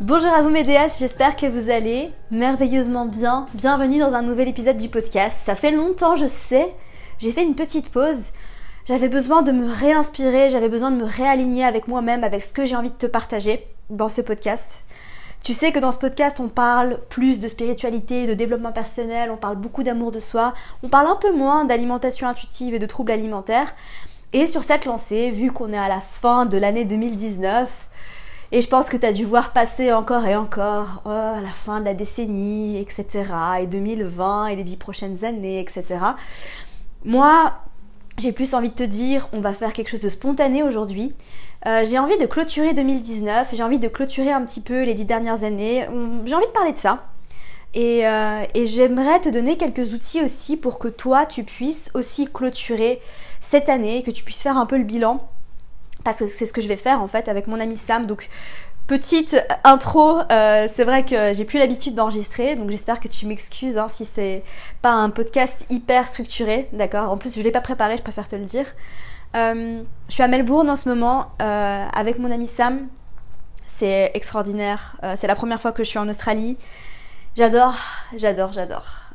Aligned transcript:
Bonjour 0.00 0.32
à 0.32 0.40
vous 0.40 0.48
mes 0.48 0.64
déesses, 0.64 0.98
j'espère 0.98 1.36
que 1.36 1.44
vous 1.44 1.68
allez 1.68 2.10
merveilleusement 2.30 3.04
bien. 3.04 3.44
Bienvenue 3.52 3.98
dans 3.98 4.14
un 4.14 4.22
nouvel 4.22 4.48
épisode 4.48 4.78
du 4.78 4.88
podcast. 4.88 5.36
Ça 5.44 5.54
fait 5.54 5.72
longtemps, 5.72 6.16
je 6.16 6.26
sais. 6.26 6.74
J'ai 7.18 7.30
fait 7.32 7.44
une 7.44 7.54
petite 7.54 7.90
pause. 7.90 8.28
J'avais 8.86 9.10
besoin 9.10 9.42
de 9.42 9.52
me 9.52 9.70
réinspirer, 9.70 10.48
j'avais 10.48 10.70
besoin 10.70 10.90
de 10.90 10.96
me 10.96 11.04
réaligner 11.04 11.66
avec 11.66 11.86
moi-même, 11.86 12.24
avec 12.24 12.42
ce 12.42 12.54
que 12.54 12.64
j'ai 12.64 12.76
envie 12.76 12.88
de 12.88 12.94
te 12.94 13.04
partager 13.04 13.68
dans 13.90 14.08
ce 14.08 14.22
podcast. 14.22 14.84
Tu 15.44 15.52
sais 15.52 15.70
que 15.70 15.78
dans 15.78 15.92
ce 15.92 15.98
podcast, 15.98 16.40
on 16.40 16.48
parle 16.48 17.00
plus 17.10 17.38
de 17.38 17.46
spiritualité, 17.46 18.26
de 18.26 18.32
développement 18.32 18.72
personnel, 18.72 19.30
on 19.30 19.36
parle 19.36 19.56
beaucoup 19.56 19.82
d'amour 19.82 20.12
de 20.12 20.18
soi, 20.18 20.54
on 20.82 20.88
parle 20.88 21.08
un 21.08 21.16
peu 21.16 21.30
moins 21.30 21.66
d'alimentation 21.66 22.26
intuitive 22.26 22.72
et 22.72 22.78
de 22.78 22.86
troubles 22.86 23.12
alimentaires. 23.12 23.74
Et 24.32 24.46
sur 24.46 24.64
cette 24.64 24.86
lancée, 24.86 25.30
vu 25.30 25.52
qu'on 25.52 25.74
est 25.74 25.78
à 25.78 25.88
la 25.88 26.00
fin 26.00 26.46
de 26.46 26.56
l'année 26.56 26.86
2019, 26.86 27.88
et 28.52 28.60
je 28.60 28.68
pense 28.68 28.88
que 28.88 28.96
tu 28.96 29.06
as 29.06 29.12
dû 29.12 29.24
voir 29.24 29.52
passer 29.52 29.92
encore 29.92 30.26
et 30.26 30.34
encore, 30.34 31.02
oh, 31.04 31.08
la 31.08 31.52
fin 31.54 31.78
de 31.78 31.84
la 31.84 31.94
décennie, 31.94 32.80
etc. 32.80 33.06
Et 33.60 33.66
2020 33.66 34.48
et 34.48 34.56
les 34.56 34.64
dix 34.64 34.76
prochaines 34.76 35.24
années, 35.24 35.60
etc. 35.60 35.84
Moi, 37.04 37.54
j'ai 38.18 38.32
plus 38.32 38.54
envie 38.54 38.70
de 38.70 38.74
te 38.74 38.82
dire, 38.82 39.28
on 39.32 39.40
va 39.40 39.52
faire 39.52 39.72
quelque 39.72 39.88
chose 39.88 40.00
de 40.00 40.08
spontané 40.08 40.64
aujourd'hui. 40.64 41.14
Euh, 41.66 41.84
j'ai 41.84 41.98
envie 41.98 42.18
de 42.18 42.26
clôturer 42.26 42.74
2019, 42.74 43.54
j'ai 43.54 43.62
envie 43.62 43.78
de 43.78 43.88
clôturer 43.88 44.32
un 44.32 44.44
petit 44.44 44.60
peu 44.60 44.82
les 44.82 44.94
dix 44.94 45.04
dernières 45.04 45.44
années. 45.44 45.86
J'ai 46.24 46.34
envie 46.34 46.46
de 46.46 46.52
parler 46.52 46.72
de 46.72 46.78
ça. 46.78 47.06
Et, 47.74 48.04
euh, 48.04 48.42
et 48.54 48.66
j'aimerais 48.66 49.20
te 49.20 49.28
donner 49.28 49.56
quelques 49.56 49.94
outils 49.94 50.22
aussi 50.22 50.56
pour 50.56 50.80
que 50.80 50.88
toi, 50.88 51.24
tu 51.24 51.44
puisses 51.44 51.88
aussi 51.94 52.26
clôturer 52.26 53.00
cette 53.38 53.68
année, 53.68 54.02
que 54.02 54.10
tu 54.10 54.24
puisses 54.24 54.42
faire 54.42 54.56
un 54.56 54.66
peu 54.66 54.76
le 54.76 54.82
bilan 54.82 55.28
parce 56.04 56.20
que 56.20 56.26
c'est 56.26 56.46
ce 56.46 56.52
que 56.52 56.60
je 56.60 56.68
vais 56.68 56.76
faire 56.76 57.02
en 57.02 57.06
fait 57.06 57.28
avec 57.28 57.46
mon 57.46 57.60
ami 57.60 57.76
Sam. 57.76 58.06
Donc 58.06 58.28
petite 58.86 59.36
intro, 59.64 60.18
euh, 60.32 60.68
c'est 60.74 60.84
vrai 60.84 61.04
que 61.04 61.32
j'ai 61.32 61.44
plus 61.44 61.58
l'habitude 61.58 61.94
d'enregistrer, 61.94 62.56
donc 62.56 62.70
j'espère 62.70 62.98
que 62.98 63.08
tu 63.08 63.26
m'excuses 63.26 63.78
hein, 63.78 63.88
si 63.88 64.04
c'est 64.04 64.42
pas 64.82 64.90
un 64.90 65.10
podcast 65.10 65.64
hyper 65.70 66.06
structuré, 66.06 66.68
d'accord? 66.72 67.10
En 67.10 67.16
plus 67.16 67.36
je 67.36 67.42
l'ai 67.42 67.52
pas 67.52 67.60
préparé, 67.60 67.96
je 67.96 68.02
préfère 68.02 68.26
te 68.26 68.36
le 68.36 68.44
dire. 68.44 68.66
Euh, 69.36 69.82
je 70.08 70.12
suis 70.12 70.22
à 70.22 70.28
Melbourne 70.28 70.68
en 70.68 70.76
ce 70.76 70.88
moment 70.88 71.28
euh, 71.40 71.86
avec 71.92 72.18
mon 72.18 72.30
ami 72.30 72.46
Sam. 72.46 72.88
C'est 73.66 74.10
extraordinaire. 74.14 74.96
c'est 75.16 75.28
la 75.28 75.36
première 75.36 75.60
fois 75.60 75.72
que 75.72 75.84
je 75.84 75.88
suis 75.88 75.98
en 75.98 76.08
Australie. 76.08 76.58
J'adore, 77.36 77.76
j'adore, 78.16 78.52
j'adore. 78.52 79.14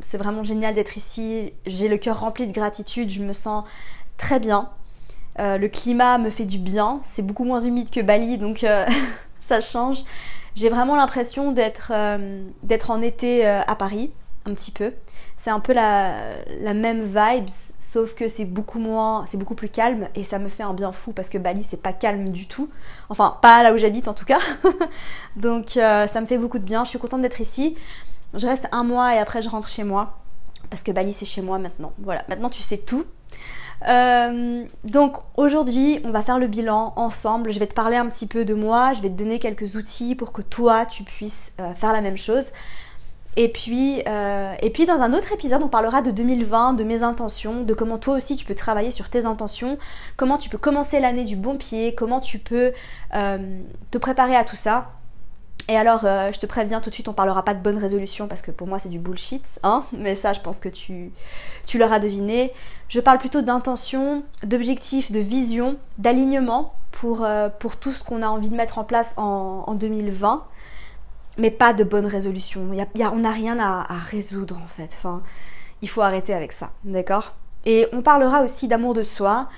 c'est 0.00 0.18
vraiment 0.18 0.42
génial 0.42 0.74
d'être 0.74 0.96
ici. 0.98 1.54
J'ai 1.64 1.88
le 1.88 1.96
cœur 1.96 2.20
rempli 2.20 2.46
de 2.46 2.52
gratitude. 2.52 3.08
Je 3.08 3.22
me 3.22 3.32
sens 3.32 3.64
très 4.18 4.40
bien. 4.40 4.70
Euh, 5.38 5.58
le 5.58 5.68
climat 5.68 6.18
me 6.18 6.30
fait 6.30 6.44
du 6.44 6.58
bien. 6.58 7.00
C'est 7.04 7.22
beaucoup 7.22 7.44
moins 7.44 7.60
humide 7.60 7.90
que 7.90 8.00
Bali, 8.00 8.38
donc 8.38 8.64
euh, 8.64 8.86
ça 9.40 9.60
change. 9.60 10.04
J'ai 10.54 10.68
vraiment 10.68 10.96
l'impression 10.96 11.52
d'être 11.52 11.92
euh, 11.94 12.42
en 12.88 13.02
été 13.02 13.46
à 13.46 13.74
Paris, 13.74 14.10
un 14.46 14.54
petit 14.54 14.70
peu. 14.70 14.92
C'est 15.36 15.50
un 15.50 15.60
peu 15.60 15.74
la, 15.74 16.14
même 16.74 17.02
vibe, 17.02 17.46
sauf 17.78 18.14
que 18.14 18.26
c'est 18.26 18.46
beaucoup 18.46 18.78
moins, 18.78 19.26
c'est 19.28 19.36
beaucoup 19.36 19.54
plus 19.54 19.68
calme 19.68 20.08
et 20.14 20.24
ça 20.24 20.38
me 20.38 20.48
fait 20.48 20.62
un 20.62 20.72
bien 20.72 20.92
fou 20.92 21.12
parce 21.12 21.28
que 21.28 21.36
Bali 21.36 21.62
c'est 21.68 21.82
pas 21.82 21.92
calme 21.92 22.30
du 22.30 22.46
tout. 22.46 22.70
Enfin, 23.10 23.36
pas 23.42 23.62
là 23.62 23.74
où 23.74 23.78
j'habite 23.78 24.08
en 24.08 24.14
tout 24.14 24.24
cas. 24.24 24.38
donc 25.36 25.72
ça 25.72 26.20
me 26.22 26.26
fait 26.26 26.38
beaucoup 26.38 26.58
de 26.58 26.64
bien. 26.64 26.84
Je 26.84 26.90
suis 26.90 26.98
contente 26.98 27.20
d'être 27.20 27.42
ici. 27.42 27.76
Je 28.32 28.46
reste 28.46 28.66
un 28.72 28.82
mois 28.82 29.14
et 29.14 29.18
après 29.18 29.42
je 29.42 29.50
rentre 29.50 29.68
chez 29.68 29.84
moi 29.84 30.18
parce 30.70 30.82
que 30.82 30.90
Bali 30.90 31.12
c'est 31.12 31.26
chez 31.26 31.42
moi 31.42 31.58
maintenant. 31.58 31.92
Voilà, 31.98 32.24
maintenant 32.30 32.48
tu 32.48 32.62
sais 32.62 32.78
tout. 32.78 33.04
Euh, 33.88 34.64
donc 34.84 35.16
aujourd'hui, 35.36 36.00
on 36.04 36.10
va 36.10 36.22
faire 36.22 36.38
le 36.38 36.46
bilan 36.46 36.92
ensemble. 36.96 37.52
Je 37.52 37.58
vais 37.58 37.66
te 37.66 37.74
parler 37.74 37.96
un 37.96 38.06
petit 38.06 38.26
peu 38.26 38.44
de 38.44 38.54
moi, 38.54 38.94
je 38.94 39.02
vais 39.02 39.08
te 39.08 39.14
donner 39.14 39.38
quelques 39.38 39.76
outils 39.76 40.14
pour 40.14 40.32
que 40.32 40.42
toi, 40.42 40.86
tu 40.86 41.02
puisses 41.02 41.52
euh, 41.60 41.74
faire 41.74 41.92
la 41.92 42.00
même 42.00 42.16
chose. 42.16 42.46
Et 43.38 43.50
puis, 43.52 44.02
euh, 44.08 44.54
et 44.62 44.70
puis 44.70 44.86
dans 44.86 45.02
un 45.02 45.12
autre 45.12 45.30
épisode, 45.32 45.62
on 45.62 45.68
parlera 45.68 46.00
de 46.00 46.10
2020, 46.10 46.72
de 46.72 46.84
mes 46.84 47.02
intentions, 47.02 47.62
de 47.64 47.74
comment 47.74 47.98
toi 47.98 48.16
aussi 48.16 48.38
tu 48.38 48.46
peux 48.46 48.54
travailler 48.54 48.90
sur 48.90 49.10
tes 49.10 49.26
intentions, 49.26 49.76
comment 50.16 50.38
tu 50.38 50.48
peux 50.48 50.56
commencer 50.56 51.00
l'année 51.00 51.24
du 51.24 51.36
bon 51.36 51.56
pied, 51.56 51.94
comment 51.94 52.20
tu 52.20 52.38
peux 52.38 52.72
te 53.12 53.98
préparer 53.98 54.36
à 54.36 54.44
tout 54.44 54.56
ça. 54.56 54.95
Et 55.68 55.76
alors, 55.76 56.04
euh, 56.04 56.30
je 56.32 56.38
te 56.38 56.46
préviens 56.46 56.80
tout 56.80 56.90
de 56.90 56.94
suite, 56.94 57.08
on 57.08 57.12
parlera 57.12 57.44
pas 57.44 57.52
de 57.52 57.60
bonne 57.60 57.78
résolution 57.78 58.28
parce 58.28 58.40
que 58.40 58.52
pour 58.52 58.68
moi 58.68 58.78
c'est 58.78 58.88
du 58.88 59.00
bullshit, 59.00 59.44
hein. 59.64 59.84
Mais 59.92 60.14
ça, 60.14 60.32
je 60.32 60.40
pense 60.40 60.60
que 60.60 60.68
tu, 60.68 61.10
tu 61.64 61.78
l'auras 61.78 61.98
deviné. 61.98 62.52
Je 62.88 63.00
parle 63.00 63.18
plutôt 63.18 63.42
d'intention, 63.42 64.22
d'objectif, 64.44 65.10
de 65.10 65.18
vision, 65.18 65.76
d'alignement 65.98 66.74
pour, 66.92 67.24
euh, 67.24 67.48
pour 67.48 67.76
tout 67.76 67.92
ce 67.92 68.04
qu'on 68.04 68.22
a 68.22 68.28
envie 68.28 68.48
de 68.48 68.54
mettre 68.54 68.78
en 68.78 68.84
place 68.84 69.14
en, 69.16 69.74
2020, 69.74 70.44
mais 71.38 71.50
pas 71.50 71.72
de 71.72 71.82
bonne 71.82 72.06
résolution. 72.06 72.72
Y 72.72 73.02
a, 73.02 73.12
on 73.12 73.18
n'a 73.18 73.32
rien 73.32 73.58
à, 73.58 73.82
résoudre 73.98 74.58
en 74.62 74.68
fait. 74.68 74.96
Il 75.82 75.88
faut 75.88 76.00
arrêter 76.00 76.32
avec 76.32 76.52
ça, 76.52 76.70
d'accord? 76.84 77.34
Et 77.64 77.88
on 77.92 78.02
parlera 78.02 78.42
aussi 78.42 78.68
d'amour 78.68 78.94
de 78.94 79.02
soi. 79.02 79.48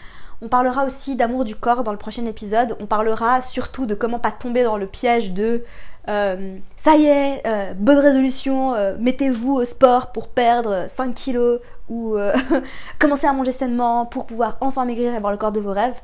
On 0.40 0.48
parlera 0.48 0.84
aussi 0.84 1.16
d'amour 1.16 1.44
du 1.44 1.54
corps 1.54 1.82
dans 1.82 1.92
le 1.92 1.98
prochain 1.98 2.24
épisode. 2.24 2.76
On 2.80 2.86
parlera 2.86 3.42
surtout 3.42 3.86
de 3.86 3.94
comment 3.94 4.18
pas 4.18 4.30
tomber 4.30 4.62
dans 4.62 4.78
le 4.78 4.86
piège 4.86 5.32
de 5.32 5.64
euh, 6.08 6.58
ça 6.76 6.96
y 6.96 7.04
est, 7.04 7.42
euh, 7.46 7.74
bonne 7.74 7.98
résolution, 7.98 8.72
euh, 8.74 8.96
mettez-vous 8.98 9.54
au 9.54 9.64
sport 9.64 10.12
pour 10.12 10.28
perdre 10.28 10.86
5 10.88 11.14
kilos 11.14 11.60
ou 11.88 12.16
commencer 12.98 13.26
à 13.26 13.32
manger 13.32 13.52
sainement 13.52 14.06
pour 14.06 14.26
pouvoir 14.26 14.58
enfin 14.60 14.84
maigrir 14.84 15.12
et 15.12 15.16
avoir 15.16 15.32
le 15.32 15.38
corps 15.38 15.52
de 15.52 15.60
vos 15.60 15.72
rêves. 15.72 16.00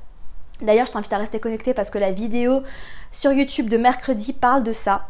D'ailleurs, 0.62 0.86
je 0.86 0.92
t'invite 0.92 1.12
à 1.12 1.18
rester 1.18 1.40
connecté 1.40 1.74
parce 1.74 1.90
que 1.90 1.98
la 1.98 2.12
vidéo 2.12 2.62
sur 3.12 3.32
YouTube 3.32 3.68
de 3.68 3.76
mercredi 3.76 4.32
parle 4.32 4.62
de 4.62 4.72
ça. 4.72 5.08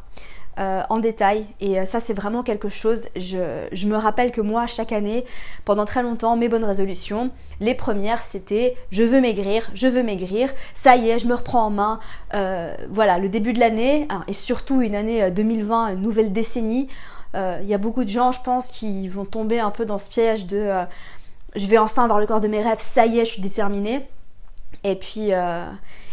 Euh, 0.60 0.82
en 0.88 1.00
détail. 1.00 1.46
Et 1.58 1.80
euh, 1.80 1.84
ça, 1.84 1.98
c'est 1.98 2.14
vraiment 2.14 2.44
quelque 2.44 2.68
chose. 2.68 3.08
Je, 3.16 3.86
me 3.88 3.96
rappelle 3.96 4.30
que 4.30 4.40
moi, 4.40 4.68
chaque 4.68 4.92
année, 4.92 5.24
pendant 5.64 5.84
très 5.84 6.00
longtemps, 6.04 6.36
mes 6.36 6.48
bonnes 6.48 6.64
résolutions, 6.64 7.32
les 7.58 7.74
premières, 7.74 8.22
c'était 8.22 8.76
je 8.92 9.02
veux 9.02 9.20
maigrir, 9.20 9.68
je 9.74 9.88
veux 9.88 10.04
maigrir. 10.04 10.48
Ça 10.72 10.94
y 10.94 11.10
est, 11.10 11.18
je 11.18 11.26
me 11.26 11.34
reprends 11.34 11.66
en 11.66 11.70
main. 11.70 11.98
Euh, 12.34 12.72
voilà, 12.88 13.18
le 13.18 13.28
début 13.28 13.52
de 13.52 13.58
l'année, 13.58 14.06
hein, 14.10 14.22
et 14.28 14.32
surtout 14.32 14.80
une 14.80 14.94
année 14.94 15.28
2020, 15.28 15.94
une 15.94 16.02
nouvelle 16.02 16.32
décennie. 16.32 16.86
Il 17.34 17.66
y 17.66 17.74
a 17.74 17.78
beaucoup 17.78 18.04
de 18.04 18.08
gens, 18.08 18.30
je 18.30 18.40
pense, 18.42 18.68
qui 18.68 19.08
vont 19.08 19.24
tomber 19.24 19.58
un 19.58 19.70
peu 19.70 19.84
dans 19.84 19.98
ce 19.98 20.08
piège 20.08 20.46
de 20.46 20.70
je 21.56 21.66
vais 21.66 21.78
enfin 21.78 22.04
avoir 22.04 22.20
le 22.20 22.26
corps 22.26 22.40
de 22.40 22.46
mes 22.48 22.62
rêves, 22.62 22.78
ça 22.78 23.06
y 23.06 23.18
est, 23.18 23.24
je 23.24 23.30
suis 23.32 23.42
déterminée. 23.42 24.06
Et 24.84 24.96
puis, 24.96 25.32
euh, 25.32 25.64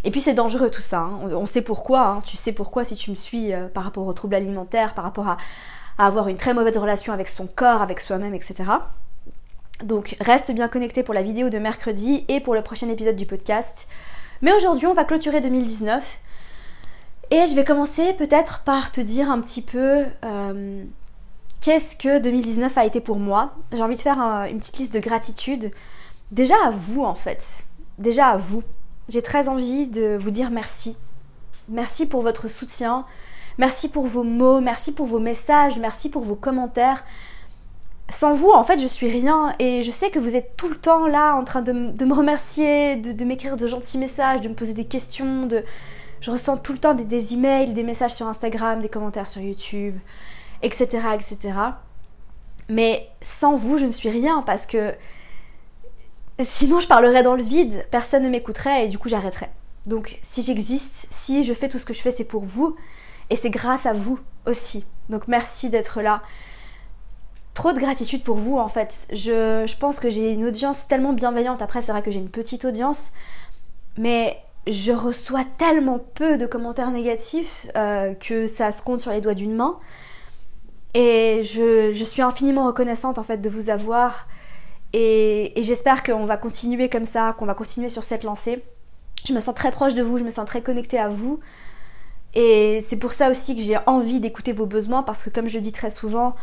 puis 0.10 0.22
c'est 0.22 0.34
dangereux 0.34 0.72
tout 0.72 0.82
ça. 0.82 1.00
Hein. 1.00 1.20
On, 1.34 1.46
sait 1.46 1.62
pourquoi. 1.62 2.08
Hein. 2.08 2.22
Tu 2.26 2.38
sais 2.38 2.54
pourquoi 2.54 2.86
si 2.86 2.96
tu 2.96 3.12
me 3.12 3.16
suis 3.16 3.54
euh, 3.54 3.68
par 3.68 3.84
rapport 3.84 4.08
aux 4.08 4.14
troubles 4.14 4.36
alimentaires, 4.36 4.96
par 4.96 5.04
rapport 5.04 5.28
à, 5.28 5.38
avoir 5.98 6.30
une 6.30 6.38
très 6.38 6.54
mauvaise 6.56 6.78
relation 6.78 7.14
avec 7.14 7.28
son 7.28 7.46
corps, 7.46 7.82
avec 7.82 8.00
soi-même, 8.00 8.34
etc. 8.34 8.64
Donc 9.84 10.16
reste 10.20 10.52
bien 10.52 10.68
connecté 10.68 11.04
pour 11.04 11.14
la 11.14 11.22
vidéo 11.22 11.50
de 11.50 11.60
mercredi 11.60 12.26
et 12.28 12.40
pour 12.40 12.56
le 12.56 12.62
prochain 12.62 12.90
épisode 12.90 13.16
du 13.16 13.26
podcast. 13.26 13.88
Mais 14.42 14.54
aujourd'hui, 14.54 14.88
on 14.88 14.94
va 14.94 15.04
clôturer 15.04 15.42
2019. 15.42 16.20
Et 17.30 17.46
je 17.46 17.56
vais 17.56 17.64
commencer 17.64 18.14
peut-être 18.14 18.64
par 18.64 18.92
te 18.92 19.00
dire 19.00 19.30
un 19.30 19.40
petit 19.42 19.62
peu 19.62 20.06
euh, 20.26 20.84
qu'est-ce 21.62 21.96
que 21.96 22.20
2019 22.20 22.78
a 22.78 22.86
été 22.86 23.00
pour 23.00 23.20
moi. 23.20 23.54
J'ai 23.72 23.84
envie 23.84 23.96
de 23.96 24.02
faire 24.02 24.18
une 24.50 24.60
petite 24.60 24.78
liste 24.80 24.94
de 24.94 25.00
gratitude. 25.00 25.72
Déjà 26.32 26.56
à 26.66 26.72
vous 26.72 27.04
en 27.04 27.16
fait 27.16 27.64
déjà 28.02 28.28
à 28.28 28.38
vous. 28.38 28.64
J'ai 29.10 29.22
très 29.22 29.50
envie 29.50 29.88
de 29.88 30.18
vous 30.20 30.32
dire 30.32 30.52
merci. 30.52 30.98
Merci 31.70 32.06
pour 32.06 32.22
votre 32.22 32.48
soutien. 32.48 33.06
Merci 33.58 33.90
pour 33.90 34.08
vos 34.08 34.24
mots. 34.24 34.62
Merci 34.62 34.92
pour 34.92 35.06
vos 35.06 35.20
messages. 35.20 35.80
Merci 35.80 36.10
pour 36.10 36.24
vos 36.24 36.36
commentaires. 36.36 37.04
Sans 38.10 38.34
vous, 38.34 38.50
en 38.50 38.64
fait, 38.64 38.78
je 38.78 38.88
suis 38.88 39.10
rien. 39.10 39.54
Et 39.60 39.84
je 39.84 39.92
sais 39.92 40.10
que 40.10 40.20
vous 40.20 40.36
êtes 40.36 40.58
tout 40.58 40.70
le 40.70 40.76
temps 40.76 41.08
là 41.08 41.36
en 41.36 41.44
train 41.44 41.62
de, 41.62 41.72
me 41.72 42.14
remercier, 42.14 42.96
de, 42.98 43.26
m'écrire 43.26 43.58
de 43.58 43.68
gentils 43.68 43.98
messages, 43.98 44.42
de 44.42 44.50
me 44.50 44.56
poser 44.56 44.74
des 44.74 44.86
questions. 44.86 45.48
Je 46.20 46.32
ressens 46.32 46.58
tout 46.58 46.74
le 46.74 46.80
temps 46.80 46.94
des, 46.94 47.06
des 47.06 47.34
emails, 47.34 47.74
des 47.74 47.84
messages 47.84 48.14
sur 48.14 48.28
Instagram, 48.28 48.82
des 48.82 48.90
commentaires 48.90 49.28
sur 49.28 49.42
YouTube, 49.42 49.96
etc., 50.62 51.00
etc. 51.16 51.54
Mais 52.70 53.10
sans 53.22 53.56
vous, 53.56 53.78
je 53.78 53.86
ne 53.86 53.92
suis 53.92 54.10
rien 54.10 54.42
parce 54.44 54.66
que 54.66 54.94
Sinon, 56.40 56.80
je 56.80 56.88
parlerais 56.88 57.24
dans 57.24 57.36
le 57.36 57.44
vide, 57.44 57.86
personne 57.92 58.24
ne 58.24 58.30
m'écouterait 58.30 58.86
et 58.86 58.88
du 58.88 58.98
coup, 58.98 59.10
j'arrêterais. 59.10 59.52
Donc 59.86 60.20
si 60.22 60.44
j'existe, 60.44 61.08
si 61.10 61.44
je 61.44 61.54
fais 61.54 61.68
tout 61.68 61.80
ce 61.80 61.86
que 61.86 61.94
je 61.94 62.02
fais, 62.02 62.12
c'est 62.12 62.24
pour 62.24 62.44
vous. 62.44 62.76
Et 63.30 63.36
c'est 63.36 63.50
grâce 63.50 63.86
à 63.86 63.94
vous 63.94 64.20
aussi. 64.46 64.86
Donc 65.10 65.28
merci 65.28 65.70
d'être 65.70 66.02
là. 66.02 66.22
Trop 67.54 67.74
de 67.74 67.80
gratitude 67.80 68.24
pour 68.24 68.38
vous 68.38 68.58
en 68.58 68.68
fait. 68.68 68.96
Je, 69.12 69.76
pense 69.78 70.00
que 70.00 70.10
j'ai 70.10 70.34
une 70.34 70.46
audience 70.46 70.88
tellement 70.88 71.14
bienveillante. 71.14 71.62
Après, 71.62 71.82
c'est 71.82 71.92
vrai 71.92 72.02
que 72.02 72.12
j'ai 72.12 72.20
une 72.20 72.30
petite 72.30 72.66
audience. 72.66 73.12
Mais 73.98 74.38
je 74.68 74.92
reçois 74.92 75.44
tellement 75.58 76.00
peu 76.00 76.38
de 76.38 76.46
commentaires 76.46 76.92
négatifs 76.92 77.68
euh, 77.76 78.14
que 78.14 78.48
ça 78.48 78.72
se 78.72 78.82
compte 78.82 79.02
sur 79.02 79.12
les 79.12 79.22
doigts 79.22 79.34
d'une 79.34 79.56
main. 79.56 79.80
Et 80.94 81.42
je, 81.44 81.92
je, 81.94 82.04
suis 82.04 82.22
infiniment 82.22 82.66
reconnaissante 82.66 83.18
en 83.18 83.24
fait 83.24 83.38
de 83.38 83.50
vous 83.50 83.70
avoir. 83.70 84.28
Et, 84.94 85.54
j'espère 85.58 86.04
qu'on 86.04 86.26
va 86.26 86.38
continuer 86.38 86.90
comme 86.90 87.06
ça, 87.06 87.36
qu'on 87.38 87.46
va 87.46 87.54
continuer 87.54 87.90
sur 87.90 88.04
cette 88.04 88.24
lancée. 88.24 88.64
Je 89.26 89.34
me 89.34 89.40
sens 89.40 89.56
très 89.56 89.72
proche 89.72 89.94
de 89.94 90.02
vous, 90.02 90.18
je 90.18 90.24
me 90.24 90.32
sens 90.32 90.46
très 90.46 90.62
connectée 90.62 91.00
à 91.00 91.08
vous. 91.08 91.40
Et 92.34 92.84
c'est 92.88 92.98
pour 92.98 93.14
ça 93.14 93.30
aussi 93.30 93.56
que 93.56 93.62
j'ai 93.62 93.78
envie 93.86 94.20
d'écouter 94.20 94.54
vos 94.54 94.66
besoins 94.66 95.04
parce 95.04 95.24
que 95.24 95.30
comme 95.30 95.50
je 95.50 95.60
dis 95.60 95.72
très 95.72 95.90
souvent, 95.90 96.36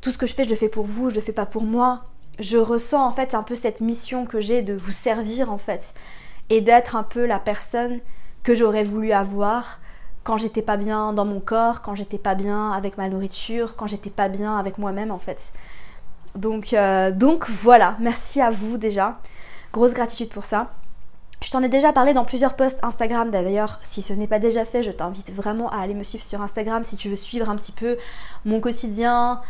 tout 0.00 0.10
ce 0.10 0.18
que 0.18 0.26
je 0.26 0.34
fais, 0.34 0.44
je 0.44 0.50
le 0.50 0.56
fais 0.56 0.68
pour 0.68 0.86
vous, 0.86 1.10
je 1.10 1.14
le 1.14 1.20
fais 1.20 1.32
pas 1.32 1.46
pour 1.46 1.62
moi. 1.62 2.04
Je 2.38 2.56
ressens 2.58 3.04
en 3.04 3.12
fait 3.12 3.34
un 3.34 3.42
peu 3.42 3.54
cette 3.54 3.80
mission 3.80 4.26
que 4.26 4.40
j'ai 4.40 4.62
de 4.62 4.74
vous 4.74 4.92
servir 4.92 5.52
en 5.52 5.58
fait 5.58 5.94
et 6.48 6.60
d'être 6.60 6.96
un 6.96 7.02
peu 7.02 7.26
la 7.26 7.38
personne 7.38 8.00
que 8.42 8.54
j'aurais 8.54 8.82
voulu 8.82 9.12
avoir 9.12 9.80
quand 10.24 10.36
j'étais 10.36 10.62
pas 10.62 10.76
bien 10.76 11.12
dans 11.12 11.24
mon 11.24 11.40
corps, 11.40 11.82
quand 11.82 11.94
j'étais 11.94 12.18
pas 12.18 12.34
bien 12.34 12.72
avec 12.72 12.98
ma 12.98 13.08
nourriture, 13.08 13.76
quand 13.76 13.86
j'étais 13.86 14.10
pas 14.10 14.28
bien 14.28 14.56
avec 14.56 14.78
moi-même 14.78 15.10
en 15.10 15.18
fait. 15.18 15.52
Donc, 16.34 16.72
euh, 16.72 17.10
donc 17.10 17.48
voilà, 17.48 17.96
merci 18.00 18.40
à 18.40 18.50
vous 18.50 18.78
déjà. 18.78 19.18
Grosse 19.72 19.94
gratitude 19.94 20.28
pour 20.28 20.44
ça. 20.44 20.70
Je 21.42 21.50
t'en 21.50 21.62
ai 21.62 21.68
déjà 21.68 21.92
parlé 21.92 22.12
dans 22.12 22.24
plusieurs 22.24 22.54
posts 22.54 22.78
Instagram 22.82 23.30
d'ailleurs. 23.30 23.78
Si 23.82 24.02
ce 24.02 24.12
n'est 24.12 24.26
pas 24.26 24.38
déjà 24.38 24.64
fait, 24.64 24.82
je 24.82 24.90
t'invite 24.90 25.32
vraiment 25.32 25.70
à 25.70 25.78
aller 25.78 25.94
me 25.94 26.02
suivre 26.02 26.24
sur 26.24 26.42
Instagram 26.42 26.84
si 26.84 26.96
tu 26.96 27.08
veux 27.08 27.16
suivre 27.16 27.48
un 27.48 27.56
petit 27.56 27.72
peu 27.72 27.96
mon 28.44 28.60
quotidien. 28.60 29.40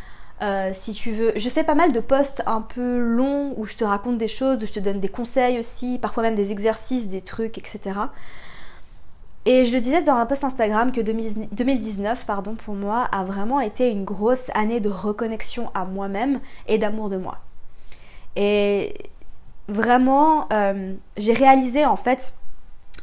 Euh, 0.42 0.70
si 0.72 0.94
tu 0.94 1.10
veux, 1.10 1.32
je 1.36 1.48
fais 1.50 1.64
pas 1.64 1.74
mal 1.74 1.92
de 1.92 2.00
posts 2.00 2.42
un 2.46 2.62
peu 2.62 2.98
longs 2.98 3.52
où 3.56 3.66
je 3.66 3.76
te 3.76 3.84
raconte 3.84 4.18
des 4.18 4.28
choses, 4.28 4.62
où 4.62 4.66
je 4.66 4.72
te 4.72 4.80
donne 4.80 5.00
des 5.00 5.08
conseils 5.08 5.58
aussi, 5.58 5.98
parfois 5.98 6.22
même 6.22 6.34
des 6.34 6.52
exercices, 6.52 7.08
des 7.08 7.20
trucs, 7.20 7.58
etc. 7.58 7.98
Et 9.46 9.64
je 9.64 9.72
le 9.72 9.80
disais 9.80 10.02
dans 10.02 10.14
un 10.14 10.26
post 10.26 10.44
Instagram 10.44 10.92
que 10.92 11.00
2019, 11.00 12.26
pardon, 12.26 12.54
pour 12.54 12.74
moi, 12.74 13.08
a 13.10 13.24
vraiment 13.24 13.60
été 13.60 13.90
une 13.90 14.04
grosse 14.04 14.50
année 14.54 14.80
de 14.80 14.90
reconnexion 14.90 15.70
à 15.74 15.84
moi-même 15.86 16.40
et 16.66 16.76
d'amour 16.76 17.08
de 17.08 17.16
moi. 17.16 17.38
Et 18.36 18.94
vraiment, 19.68 20.46
euh, 20.52 20.94
j'ai 21.16 21.32
réalisé 21.32 21.86
en 21.86 21.96
fait 21.96 22.34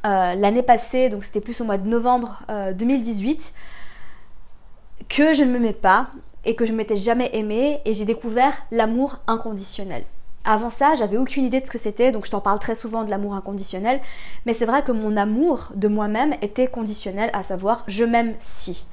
euh, 0.05 0.35
l'année 0.35 0.61
passée, 0.61 1.09
donc 1.09 1.23
c'était 1.23 1.41
plus 1.41 1.59
au 1.61 1.65
mois 1.65 1.77
de 1.77 1.87
novembre 1.87 2.43
2018, 2.75 3.53
euh, 3.55 5.03
que 5.09 5.33
je 5.33 5.43
ne 5.43 5.51
m'aimais 5.51 5.73
pas 5.73 6.07
et 6.45 6.55
que 6.55 6.65
je 6.65 6.73
m'étais 6.73 6.95
jamais 6.95 7.31
aimée 7.33 7.81
et 7.85 7.93
j'ai 7.95 8.05
découvert 8.05 8.53
l'amour 8.71 9.19
inconditionnel. 9.25 10.05
Avant 10.49 10.69
ça, 10.69 10.95
j'avais 10.95 11.17
aucune 11.17 11.43
idée 11.43 11.59
de 11.59 11.65
ce 11.65 11.71
que 11.71 11.77
c'était, 11.77 12.13
donc 12.13 12.25
je 12.25 12.31
t'en 12.31 12.39
parle 12.39 12.59
très 12.59 12.73
souvent 12.73 13.03
de 13.03 13.09
l'amour 13.09 13.35
inconditionnel, 13.35 13.99
mais 14.45 14.53
c'est 14.53 14.65
vrai 14.65 14.81
que 14.81 14.93
mon 14.93 15.17
amour 15.17 15.73
de 15.75 15.89
moi-même 15.89 16.35
était 16.41 16.67
conditionnel, 16.67 17.29
à 17.33 17.43
savoir 17.43 17.83
je 17.87 18.05
m'aime 18.05 18.33
si. 18.39 18.87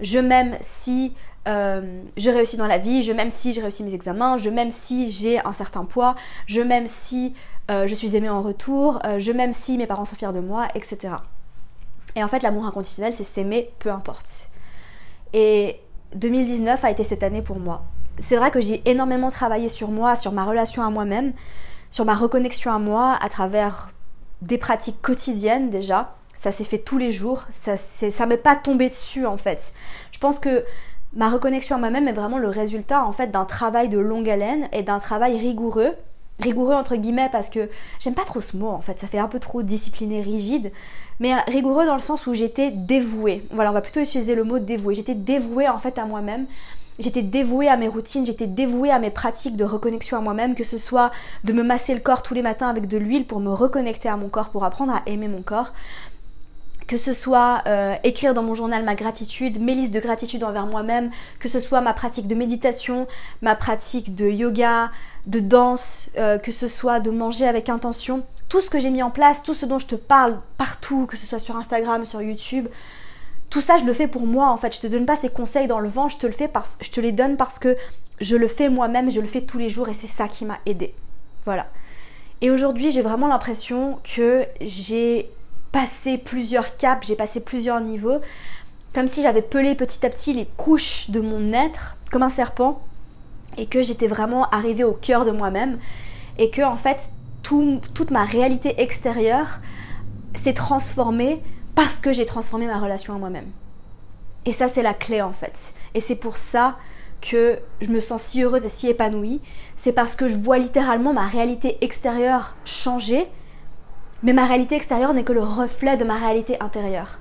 Je 0.00 0.18
m'aime 0.18 0.54
si 0.60 1.14
euh, 1.48 2.02
je 2.18 2.28
réussis 2.28 2.58
dans 2.58 2.66
la 2.66 2.76
vie, 2.76 3.02
je 3.02 3.14
m'aime 3.14 3.30
si 3.30 3.54
j'ai 3.54 3.62
réussi 3.62 3.82
mes 3.82 3.94
examens, 3.94 4.36
je 4.36 4.50
m'aime 4.50 4.70
si 4.70 5.10
j'ai 5.10 5.40
un 5.40 5.54
certain 5.54 5.86
poids, 5.86 6.16
je 6.44 6.60
m'aime 6.60 6.86
si 6.86 7.32
euh, 7.70 7.86
je 7.86 7.94
suis 7.94 8.14
aimée 8.14 8.28
en 8.28 8.42
retour, 8.42 9.00
euh, 9.06 9.18
je 9.18 9.32
m'aime 9.32 9.54
si 9.54 9.78
mes 9.78 9.86
parents 9.86 10.04
sont 10.04 10.16
fiers 10.16 10.32
de 10.32 10.40
moi, 10.40 10.68
etc. 10.74 11.14
Et 12.14 12.22
en 12.22 12.28
fait, 12.28 12.42
l'amour 12.42 12.66
inconditionnel, 12.66 13.14
c'est 13.14 13.24
s'aimer 13.24 13.70
peu 13.78 13.90
importe. 13.90 14.50
Et 15.32 15.80
2019 16.14 16.84
a 16.84 16.90
été 16.90 17.04
cette 17.04 17.22
année 17.22 17.40
pour 17.40 17.58
moi. 17.58 17.84
C'est 18.20 18.36
vrai 18.36 18.50
que 18.50 18.60
j'ai 18.60 18.82
énormément 18.88 19.30
travaillé 19.30 19.68
sur 19.68 19.90
moi, 19.90 20.16
sur 20.16 20.32
ma 20.32 20.44
relation 20.44 20.82
à 20.82 20.90
moi-même, 20.90 21.32
sur 21.90 22.04
ma 22.04 22.14
reconnexion 22.14 22.72
à 22.72 22.78
moi 22.78 23.18
à 23.20 23.28
travers 23.28 23.90
des 24.42 24.58
pratiques 24.58 25.00
quotidiennes 25.02 25.70
déjà. 25.70 26.14
Ça 26.34 26.52
s'est 26.52 26.64
fait 26.64 26.78
tous 26.78 26.96
les 26.96 27.10
jours, 27.10 27.44
ça 27.52 27.74
ne 27.74 28.26
m'est 28.26 28.36
pas 28.36 28.56
tombé 28.56 28.88
dessus 28.88 29.26
en 29.26 29.36
fait. 29.36 29.74
Je 30.12 30.18
pense 30.18 30.38
que 30.38 30.64
ma 31.14 31.28
reconnexion 31.28 31.76
à 31.76 31.78
moi-même 31.78 32.08
est 32.08 32.12
vraiment 32.12 32.38
le 32.38 32.48
résultat 32.48 33.04
en 33.04 33.12
fait 33.12 33.30
d'un 33.30 33.44
travail 33.44 33.88
de 33.88 33.98
longue 33.98 34.30
haleine 34.30 34.68
et 34.72 34.82
d'un 34.82 35.00
travail 35.00 35.38
rigoureux. 35.38 35.92
Rigoureux 36.38 36.74
entre 36.74 36.96
guillemets 36.96 37.28
parce 37.30 37.50
que 37.50 37.68
j'aime 37.98 38.14
pas 38.14 38.24
trop 38.24 38.40
ce 38.40 38.56
mot 38.56 38.70
en 38.70 38.80
fait, 38.80 38.98
ça 38.98 39.06
fait 39.06 39.18
un 39.18 39.28
peu 39.28 39.38
trop 39.38 39.62
discipliné, 39.62 40.22
rigide, 40.22 40.72
mais 41.18 41.34
rigoureux 41.48 41.84
dans 41.84 41.96
le 41.96 42.00
sens 42.00 42.26
où 42.26 42.32
j'étais 42.32 42.70
dévouée. 42.70 43.46
Voilà, 43.50 43.70
on 43.70 43.74
va 43.74 43.82
plutôt 43.82 44.00
utiliser 44.00 44.34
le 44.34 44.44
mot 44.44 44.58
dévouée. 44.58 44.94
J'étais 44.94 45.14
dévouée 45.14 45.68
en 45.68 45.78
fait 45.78 45.98
à 45.98 46.06
moi-même. 46.06 46.46
J'étais 47.00 47.22
dévouée 47.22 47.68
à 47.68 47.76
mes 47.76 47.88
routines, 47.88 48.26
j'étais 48.26 48.46
dévouée 48.46 48.90
à 48.90 48.98
mes 48.98 49.10
pratiques 49.10 49.56
de 49.56 49.64
reconnexion 49.64 50.18
à 50.18 50.20
moi-même, 50.20 50.54
que 50.54 50.64
ce 50.64 50.78
soit 50.78 51.10
de 51.44 51.52
me 51.52 51.62
masser 51.62 51.94
le 51.94 52.00
corps 52.00 52.22
tous 52.22 52.34
les 52.34 52.42
matins 52.42 52.68
avec 52.68 52.86
de 52.86 52.98
l'huile 52.98 53.26
pour 53.26 53.40
me 53.40 53.50
reconnecter 53.50 54.08
à 54.08 54.16
mon 54.16 54.28
corps, 54.28 54.50
pour 54.50 54.64
apprendre 54.64 54.92
à 54.92 55.02
aimer 55.06 55.28
mon 55.28 55.40
corps, 55.42 55.72
que 56.86 56.96
ce 56.96 57.12
soit 57.12 57.62
euh, 57.66 57.94
écrire 58.04 58.34
dans 58.34 58.42
mon 58.42 58.54
journal 58.54 58.84
ma 58.84 58.96
gratitude, 58.96 59.60
mes 59.60 59.74
listes 59.74 59.94
de 59.94 60.00
gratitude 60.00 60.44
envers 60.44 60.66
moi-même, 60.66 61.10
que 61.38 61.48
ce 61.48 61.60
soit 61.60 61.80
ma 61.80 61.94
pratique 61.94 62.26
de 62.26 62.34
méditation, 62.34 63.06
ma 63.42 63.54
pratique 63.54 64.14
de 64.14 64.26
yoga, 64.28 64.90
de 65.26 65.40
danse, 65.40 66.10
euh, 66.18 66.36
que 66.36 66.52
ce 66.52 66.66
soit 66.66 67.00
de 67.00 67.10
manger 67.10 67.46
avec 67.46 67.68
intention, 67.68 68.24
tout 68.48 68.60
ce 68.60 68.68
que 68.68 68.80
j'ai 68.80 68.90
mis 68.90 69.02
en 69.02 69.10
place, 69.10 69.42
tout 69.42 69.54
ce 69.54 69.64
dont 69.64 69.78
je 69.78 69.86
te 69.86 69.94
parle 69.94 70.40
partout, 70.58 71.06
que 71.06 71.16
ce 71.16 71.24
soit 71.24 71.38
sur 71.38 71.56
Instagram, 71.56 72.04
sur 72.04 72.20
YouTube, 72.20 72.66
tout 73.50 73.60
ça 73.60 73.76
je 73.76 73.84
le 73.84 73.92
fais 73.92 74.06
pour 74.08 74.26
moi 74.26 74.50
en 74.50 74.56
fait. 74.56 74.74
Je 74.74 74.80
te 74.80 74.86
donne 74.86 75.06
pas 75.06 75.16
ces 75.16 75.28
conseils 75.28 75.66
dans 75.66 75.80
le 75.80 75.88
vent, 75.88 76.08
je 76.08 76.16
te 76.16 76.26
le 76.26 76.32
fais 76.32 76.48
parce 76.48 76.78
je 76.80 76.90
te 76.90 77.00
les 77.00 77.12
donne 77.12 77.36
parce 77.36 77.58
que 77.58 77.76
je 78.20 78.36
le 78.36 78.48
fais 78.48 78.68
moi-même, 78.68 79.10
je 79.10 79.20
le 79.20 79.26
fais 79.26 79.42
tous 79.42 79.58
les 79.58 79.68
jours 79.68 79.88
et 79.88 79.94
c'est 79.94 80.06
ça 80.06 80.28
qui 80.28 80.44
m'a 80.44 80.58
aidé. 80.66 80.94
Voilà. 81.44 81.66
Et 82.42 82.50
aujourd'hui, 82.50 82.90
j'ai 82.90 83.02
vraiment 83.02 83.28
l'impression 83.28 83.98
que 84.02 84.46
j'ai 84.60 85.30
passé 85.72 86.18
plusieurs 86.18 86.76
caps, 86.76 87.06
j'ai 87.06 87.16
passé 87.16 87.40
plusieurs 87.40 87.80
niveaux, 87.80 88.20
comme 88.94 89.08
si 89.08 89.22
j'avais 89.22 89.42
pelé 89.42 89.74
petit 89.74 90.04
à 90.04 90.10
petit 90.10 90.32
les 90.32 90.46
couches 90.56 91.10
de 91.10 91.20
mon 91.20 91.52
être, 91.52 91.96
comme 92.10 92.22
un 92.22 92.28
serpent, 92.28 92.80
et 93.58 93.66
que 93.66 93.82
j'étais 93.82 94.06
vraiment 94.06 94.48
arrivée 94.50 94.84
au 94.84 94.94
cœur 94.94 95.24
de 95.24 95.30
moi-même, 95.30 95.78
et 96.38 96.50
que 96.50 96.62
en 96.62 96.76
fait 96.76 97.10
toute 97.42 98.10
ma 98.10 98.24
réalité 98.24 98.80
extérieure 98.80 99.60
s'est 100.34 100.54
transformée 100.54 101.42
parce 101.82 101.98
que 101.98 102.12
j'ai 102.12 102.26
transformé 102.26 102.66
ma 102.66 102.78
relation 102.78 103.14
à 103.14 103.18
moi-même. 103.18 103.50
Et 104.44 104.52
ça 104.52 104.68
c'est 104.68 104.82
la 104.82 104.92
clé 104.92 105.22
en 105.22 105.32
fait. 105.32 105.72
Et 105.94 106.02
c'est 106.02 106.14
pour 106.14 106.36
ça 106.36 106.76
que 107.22 107.58
je 107.80 107.88
me 107.88 108.00
sens 108.00 108.20
si 108.20 108.42
heureuse 108.42 108.66
et 108.66 108.68
si 108.68 108.86
épanouie, 108.86 109.40
c'est 109.76 109.94
parce 109.94 110.14
que 110.14 110.28
je 110.28 110.36
vois 110.36 110.58
littéralement 110.58 111.14
ma 111.14 111.26
réalité 111.26 111.78
extérieure 111.80 112.54
changer 112.66 113.26
mais 114.22 114.34
ma 114.34 114.44
réalité 114.44 114.76
extérieure 114.76 115.14
n'est 115.14 115.24
que 115.24 115.32
le 115.32 115.42
reflet 115.42 115.96
de 115.96 116.04
ma 116.04 116.18
réalité 116.18 116.58
intérieure. 116.60 117.18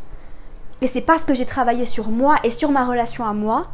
Et 0.81 0.87
c'est 0.87 0.99
parce 0.99 1.23
que 1.23 1.33
j'ai 1.33 1.45
travaillé 1.45 1.85
sur 1.85 2.09
moi 2.09 2.35
et 2.43 2.51
sur 2.51 2.71
ma 2.71 2.83
relation 2.83 3.25
à 3.25 3.31
moi 3.31 3.69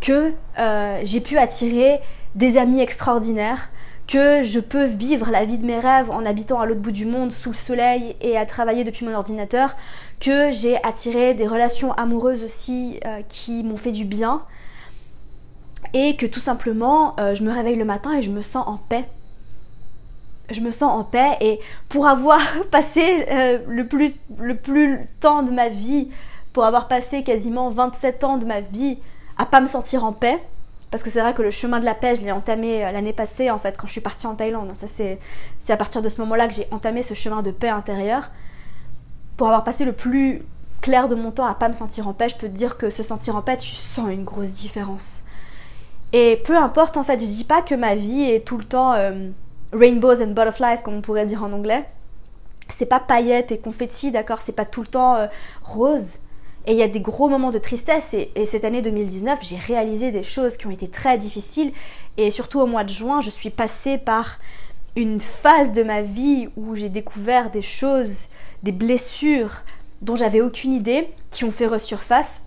que 0.00 0.34
euh, 0.58 1.00
j'ai 1.04 1.20
pu 1.20 1.38
attirer 1.38 2.00
des 2.34 2.58
amis 2.58 2.80
extraordinaires, 2.80 3.70
que 4.10 4.42
je 4.42 4.58
peux 4.58 4.86
vivre 4.86 5.30
la 5.30 5.44
vie 5.44 5.56
de 5.56 5.64
mes 5.64 5.78
rêves 5.78 6.10
en 6.10 6.26
habitant 6.26 6.58
à 6.58 6.66
l'autre 6.66 6.80
bout 6.80 6.90
du 6.90 7.06
monde 7.06 7.30
sous 7.30 7.50
le 7.50 7.56
soleil 7.56 8.16
et 8.20 8.36
à 8.36 8.44
travailler 8.44 8.82
depuis 8.82 9.06
mon 9.06 9.14
ordinateur, 9.14 9.76
que 10.18 10.50
j'ai 10.50 10.82
attiré 10.84 11.32
des 11.34 11.46
relations 11.46 11.92
amoureuses 11.92 12.42
aussi 12.42 12.98
euh, 13.06 13.22
qui 13.28 13.62
m'ont 13.62 13.76
fait 13.76 13.92
du 13.92 14.04
bien, 14.04 14.42
et 15.94 16.16
que 16.16 16.26
tout 16.26 16.40
simplement 16.40 17.14
euh, 17.20 17.36
je 17.36 17.44
me 17.44 17.52
réveille 17.52 17.76
le 17.76 17.84
matin 17.84 18.12
et 18.18 18.20
je 18.20 18.32
me 18.32 18.42
sens 18.42 18.66
en 18.66 18.78
paix. 18.78 19.08
Je 20.50 20.60
me 20.60 20.72
sens 20.72 20.90
en 20.92 21.04
paix 21.04 21.36
et 21.40 21.60
pour 21.88 22.08
avoir 22.08 22.40
passé 22.72 23.26
euh, 23.30 23.58
le, 23.68 23.86
plus, 23.86 24.12
le 24.38 24.56
plus 24.56 25.06
temps 25.20 25.44
de 25.44 25.52
ma 25.52 25.68
vie, 25.68 26.08
pour 26.52 26.64
avoir 26.64 26.88
passé 26.88 27.22
quasiment 27.22 27.70
27 27.70 28.24
ans 28.24 28.38
de 28.38 28.44
ma 28.44 28.60
vie 28.60 28.98
à 29.38 29.46
pas 29.46 29.60
me 29.60 29.66
sentir 29.66 30.04
en 30.04 30.12
paix, 30.12 30.42
parce 30.90 31.02
que 31.02 31.10
c'est 31.10 31.20
vrai 31.20 31.34
que 31.34 31.42
le 31.42 31.50
chemin 31.50 31.78
de 31.80 31.84
la 31.84 31.94
paix, 31.94 32.14
je 32.16 32.22
l'ai 32.22 32.32
entamé 32.32 32.84
euh, 32.84 32.92
l'année 32.92 33.12
passée 33.12 33.50
en 33.50 33.58
fait 33.58 33.76
quand 33.76 33.86
je 33.86 33.92
suis 33.92 34.00
partie 34.00 34.26
en 34.26 34.34
Thaïlande. 34.34 34.70
Ça 34.74 34.86
c'est 34.86 35.18
à 35.72 35.76
partir 35.76 36.02
de 36.02 36.08
ce 36.08 36.20
moment-là 36.20 36.48
que 36.48 36.54
j'ai 36.54 36.66
entamé 36.70 37.02
ce 37.02 37.14
chemin 37.14 37.42
de 37.42 37.50
paix 37.50 37.68
intérieure. 37.68 38.30
Pour 39.36 39.46
avoir 39.46 39.64
passé 39.64 39.84
le 39.84 39.92
plus 39.92 40.42
clair 40.80 41.08
de 41.08 41.14
mon 41.14 41.30
temps 41.30 41.46
à 41.46 41.54
pas 41.54 41.68
me 41.68 41.74
sentir 41.74 42.08
en 42.08 42.12
paix, 42.12 42.28
je 42.28 42.36
peux 42.36 42.48
te 42.48 42.54
dire 42.54 42.76
que 42.76 42.90
se 42.90 43.02
sentir 43.02 43.36
en 43.36 43.42
paix, 43.42 43.56
tu 43.56 43.68
sens 43.68 44.10
une 44.10 44.24
grosse 44.24 44.50
différence. 44.50 45.22
Et 46.12 46.40
peu 46.44 46.56
importe 46.56 46.96
en 46.96 47.04
fait, 47.04 47.20
je 47.20 47.26
dis 47.26 47.44
pas 47.44 47.62
que 47.62 47.74
ma 47.74 47.94
vie 47.94 48.22
est 48.22 48.44
tout 48.44 48.58
le 48.58 48.64
temps 48.64 48.94
euh, 48.94 49.30
rainbows 49.72 50.22
and 50.22 50.28
butterflies, 50.28 50.82
comme 50.82 50.94
on 50.94 51.00
pourrait 51.00 51.26
dire 51.26 51.44
en 51.44 51.52
anglais. 51.52 51.86
C'est 52.68 52.86
pas 52.86 53.00
paillettes 53.00 53.52
et 53.52 53.58
confettis, 53.58 54.10
d'accord 54.10 54.38
C'est 54.38 54.52
pas 54.52 54.64
tout 54.64 54.80
le 54.80 54.86
temps 54.86 55.16
euh, 55.16 55.26
rose. 55.62 56.18
Et 56.66 56.72
il 56.72 56.78
y 56.78 56.82
a 56.82 56.88
des 56.88 57.00
gros 57.00 57.28
moments 57.28 57.50
de 57.50 57.58
tristesse. 57.58 58.14
Et, 58.14 58.30
et 58.34 58.46
cette 58.46 58.64
année 58.64 58.82
2019, 58.82 59.38
j'ai 59.42 59.56
réalisé 59.56 60.10
des 60.10 60.22
choses 60.22 60.56
qui 60.56 60.66
ont 60.66 60.70
été 60.70 60.88
très 60.88 61.18
difficiles. 61.18 61.72
Et 62.16 62.30
surtout 62.30 62.60
au 62.60 62.66
mois 62.66 62.84
de 62.84 62.90
juin, 62.90 63.20
je 63.20 63.30
suis 63.30 63.50
passée 63.50 63.98
par 63.98 64.38
une 64.96 65.20
phase 65.20 65.72
de 65.72 65.82
ma 65.82 66.02
vie 66.02 66.48
où 66.56 66.74
j'ai 66.74 66.88
découvert 66.88 67.50
des 67.50 67.62
choses, 67.62 68.28
des 68.62 68.72
blessures 68.72 69.62
dont 70.02 70.16
j'avais 70.16 70.40
aucune 70.40 70.72
idée, 70.72 71.08
qui 71.30 71.44
ont 71.44 71.50
fait 71.50 71.66
resurface 71.66 72.42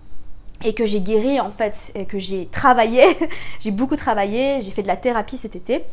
et 0.64 0.74
que 0.74 0.86
j'ai 0.86 1.00
guéri 1.00 1.40
en 1.40 1.50
fait, 1.50 1.92
et 1.94 2.04
que 2.04 2.18
j'ai 2.18 2.46
travaillé. 2.46 3.04
j'ai 3.60 3.70
beaucoup 3.70 3.96
travaillé, 3.96 4.60
j'ai 4.60 4.70
fait 4.70 4.82
de 4.82 4.88
la 4.88 4.96
thérapie 4.96 5.36
cet 5.36 5.56
été. 5.56 5.84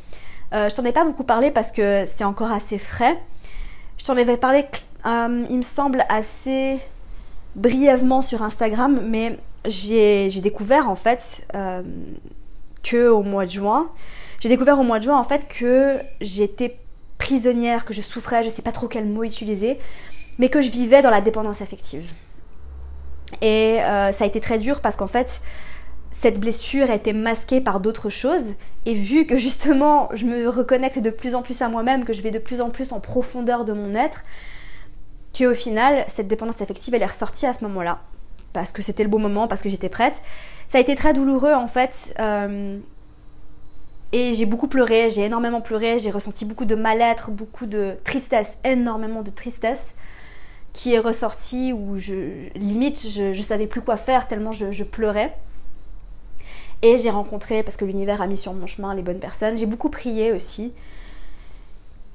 Euh, 0.54 0.70
je 0.70 0.76
t'en 0.76 0.84
ai 0.84 0.92
pas 0.92 1.06
beaucoup 1.06 1.24
parlé 1.24 1.52
parce 1.52 1.72
que 1.72 2.06
c'est 2.06 2.24
encore 2.24 2.52
assez 2.52 2.78
frais. 2.78 3.18
Je 3.98 4.06
t'en 4.06 4.18
avais 4.18 4.38
parlé, 4.38 4.66
euh, 5.06 5.46
il 5.50 5.58
me 5.58 5.62
semble, 5.62 6.04
assez 6.10 6.80
brièvement 7.56 8.22
sur 8.22 8.42
Instagram, 8.44 9.02
mais 9.06 9.40
j'ai 9.66 10.30
découvert 10.42 10.90
en 10.90 10.96
fait 10.96 11.48
euh, 11.56 11.84
que 12.84 13.08
au 13.08 13.24
mois 13.24 13.46
de 13.46 13.52
juin, 13.52 13.92
j'ai 14.40 14.50
découvert 14.50 14.80
au 14.80 14.84
mois 14.84 15.00
de 15.00 15.04
juin 15.04 15.18
en 15.18 15.24
fait 15.24 15.48
que 15.48 15.98
j'étais 16.20 16.78
prisonnière, 17.18 17.86
que 17.86 17.94
je 17.94 18.02
souffrais, 18.02 18.44
je 18.44 18.50
sais 18.50 18.64
pas 18.64 18.72
trop 18.72 18.88
quel 18.88 19.06
mot 19.06 19.24
utiliser, 19.24 19.78
mais 20.40 20.50
que 20.50 20.62
je 20.62 20.72
vivais 20.72 21.02
dans 21.02 21.12
la 21.12 21.22
dépendance 21.22 21.62
affective. 21.62 22.14
Et 23.42 23.80
euh, 23.82 24.12
ça 24.12 24.24
a 24.24 24.28
été 24.28 24.40
très 24.40 24.58
dur 24.58 24.82
parce 24.82 24.96
qu'en 24.96 25.08
fait, 25.08 25.42
cette 26.12 26.40
blessure 26.40 26.90
a 26.90 26.96
été 26.96 27.14
masquée 27.14 27.62
par 27.62 27.80
d'autres 27.80 28.10
choses. 28.10 28.54
Et 28.86 28.94
vu 28.94 29.26
que 29.26 29.38
justement, 29.38 30.10
je 30.14 30.26
me 30.26 30.48
reconnecte 30.50 31.00
de 31.00 31.10
plus 31.10 31.36
en 31.36 31.42
plus 31.42 31.62
à 31.62 31.70
moi-même, 31.70 32.04
que 32.04 32.14
je 32.14 32.22
vais 32.22 32.32
de 32.32 32.40
plus 32.40 32.62
en 32.62 32.70
plus 32.70 32.92
en 32.92 33.00
profondeur 33.00 33.66
de 33.66 33.74
mon 33.74 33.96
être, 33.96 34.24
qu'au 35.38 35.54
final, 35.54 36.06
cette 36.08 36.28
dépendance 36.28 36.62
affective, 36.62 36.94
elle 36.94 37.02
est 37.02 37.06
ressortie 37.06 37.46
à 37.46 37.54
ce 37.54 37.64
moment-là. 37.66 38.00
Parce 38.54 38.74
que 38.74 38.82
c'était 38.82 39.04
le 39.04 39.10
bon 39.10 39.20
moment, 39.20 39.48
parce 39.48 39.62
que 39.62 39.70
j'étais 39.70 39.90
prête. 39.90 40.22
Ça 40.68 40.78
a 40.78 40.82
été 40.82 40.96
très 40.96 41.14
douloureux 41.14 41.54
en 41.54 41.68
fait. 41.68 42.14
Euh, 42.20 42.80
et 44.12 44.34
j'ai 44.34 44.46
beaucoup 44.46 44.68
pleuré, 44.68 45.10
j'ai 45.10 45.26
énormément 45.26 45.62
pleuré, 45.62 45.98
j'ai 46.00 46.12
ressenti 46.12 46.44
beaucoup 46.44 46.66
de 46.66 46.76
mal-être, 46.76 47.32
beaucoup 47.32 47.66
de 47.66 47.96
tristesse, 48.04 48.58
énormément 48.66 49.22
de 49.22 49.30
tristesse 49.30 49.94
qui 50.74 50.94
est 50.94 51.00
ressorti 51.00 51.74
où 51.74 51.98
je 51.98 52.50
limite 52.56 53.08
je, 53.08 53.34
je 53.34 53.42
savais 53.42 53.68
plus 53.68 53.82
quoi 53.82 53.98
faire 53.98 54.28
tellement 54.28 54.52
je, 54.52 54.84
pleurais. 54.84 55.36
Et 56.82 56.98
j'ai 56.98 57.10
rencontré, 57.10 57.62
parce 57.62 57.78
que 57.78 57.86
l'univers 57.86 58.22
a 58.22 58.28
mis 58.28 58.38
sur 58.38 58.54
mon 58.54 58.66
chemin 58.66 58.96
les 58.96 59.04
bonnes 59.04 59.20
personnes, 59.20 59.58
j'ai 59.58 59.68
beaucoup 59.68 59.90
prié 59.90 60.32
aussi. 60.32 60.74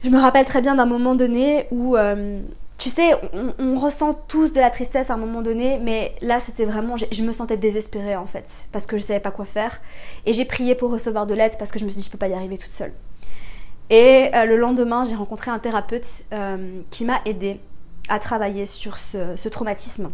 Je 0.02 0.10
me 0.10 0.18
rappelle 0.18 0.44
très 0.44 0.60
bien 0.60 0.74
d'un 0.74 0.86
moment 0.86 1.14
donné 1.14 1.66
où 1.70 1.96
euh, 1.96 2.40
tu 2.78 2.90
sais, 2.90 3.12
on, 3.58 3.74
ressent 3.74 4.12
tous 4.12 4.52
de 4.52 4.60
la 4.60 4.70
tristesse 4.70 5.10
à 5.10 5.14
un 5.14 5.16
moment 5.16 5.40
donné, 5.40 5.78
mais 5.78 6.14
là 6.20 6.40
c'était 6.40 6.66
vraiment, 6.66 6.96
je, 6.96 7.22
me 7.22 7.32
sentais 7.32 7.56
désespérée 7.56 8.16
en 8.16 8.26
fait, 8.26 8.66
parce 8.70 8.86
que 8.86 8.98
je 8.98 9.02
savais 9.02 9.20
pas 9.20 9.30
quoi 9.30 9.46
faire. 9.46 9.80
Et 10.26 10.32
j'ai 10.32 10.44
prié 10.44 10.74
pour 10.74 10.90
recevoir 10.90 11.26
de 11.26 11.34
l'aide 11.34 11.56
parce 11.58 11.72
que 11.72 11.78
je 11.78 11.84
me 11.84 11.90
suis 11.90 12.00
dit 12.00 12.06
je 12.06 12.10
peux 12.10 12.18
pas 12.18 12.28
y 12.28 12.34
arriver 12.34 12.58
toute 12.58 12.70
seule. 12.70 12.92
Et 13.88 14.30
euh, 14.34 14.44
le 14.44 14.56
lendemain, 14.56 15.04
j'ai 15.04 15.14
rencontré 15.14 15.50
un 15.50 15.58
thérapeute 15.58 16.24
euh, 16.32 16.80
qui 16.90 17.04
m'a 17.04 17.20
aidée 17.24 17.60
à 18.08 18.18
travailler 18.18 18.66
sur 18.66 18.98
ce, 18.98 19.48
traumatisme. 19.48 20.10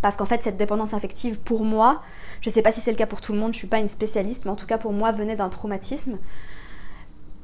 Parce 0.00 0.16
qu'en 0.16 0.26
fait, 0.26 0.42
cette 0.42 0.56
dépendance 0.56 0.94
affective, 0.94 1.40
pour 1.40 1.64
moi, 1.64 2.02
je 2.40 2.50
sais 2.50 2.62
pas 2.62 2.70
si 2.70 2.80
c'est 2.80 2.92
le 2.92 2.96
cas 2.96 3.06
pour 3.06 3.20
tout 3.20 3.32
le 3.32 3.38
monde, 3.38 3.52
je 3.52 3.58
suis 3.58 3.66
pas 3.66 3.80
une 3.80 3.88
spécialiste, 3.88 4.44
mais 4.44 4.52
en 4.52 4.56
tout 4.56 4.66
cas 4.66 4.78
pour 4.78 4.92
moi, 4.92 5.10
venait 5.10 5.34
d'un 5.34 5.48
traumatisme. 5.48 6.18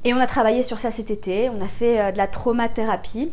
Et 0.05 0.13
on 0.13 0.17
a 0.17 0.27
travaillé 0.27 0.63
sur 0.63 0.79
ça 0.79 0.91
cet 0.91 1.11
été, 1.11 1.49
on 1.49 1.61
a 1.61 1.67
fait 1.67 1.99
euh, 1.99 2.11
de 2.11 2.17
la 2.17 2.27
traumathérapie 2.27 3.31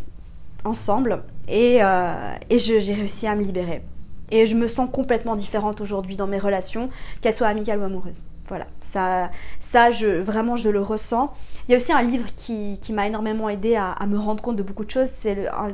ensemble 0.64 1.22
et, 1.48 1.82
euh, 1.82 2.34
et 2.50 2.58
j'ai 2.58 2.94
réussi 2.94 3.26
à 3.26 3.34
me 3.34 3.42
libérer. 3.42 3.82
Et 4.30 4.46
je 4.46 4.56
me 4.56 4.66
sens 4.66 4.88
complètement 4.90 5.36
différente 5.36 5.80
aujourd'hui 5.82 6.16
dans 6.16 6.26
mes 6.26 6.38
relations, 6.38 6.88
qu'elles 7.20 7.34
soient 7.34 7.48
amicales 7.48 7.78
ou 7.80 7.84
amoureuses. 7.84 8.24
Voilà, 8.48 8.66
ça, 8.80 9.30
ça 9.60 9.90
je, 9.90 10.06
vraiment 10.06 10.56
je 10.56 10.68
le 10.68 10.80
ressens. 10.80 11.32
Il 11.68 11.72
y 11.72 11.74
a 11.74 11.76
aussi 11.76 11.92
un 11.92 12.02
livre 12.02 12.26
qui, 12.34 12.78
m'a 12.92 13.06
énormément 13.06 13.48
aidé 13.48 13.76
à, 13.76 13.94
me 14.06 14.18
rendre 14.18 14.42
compte 14.42 14.56
de 14.56 14.62
beaucoup 14.62 14.84
de 14.84 14.90
choses. 14.90 15.10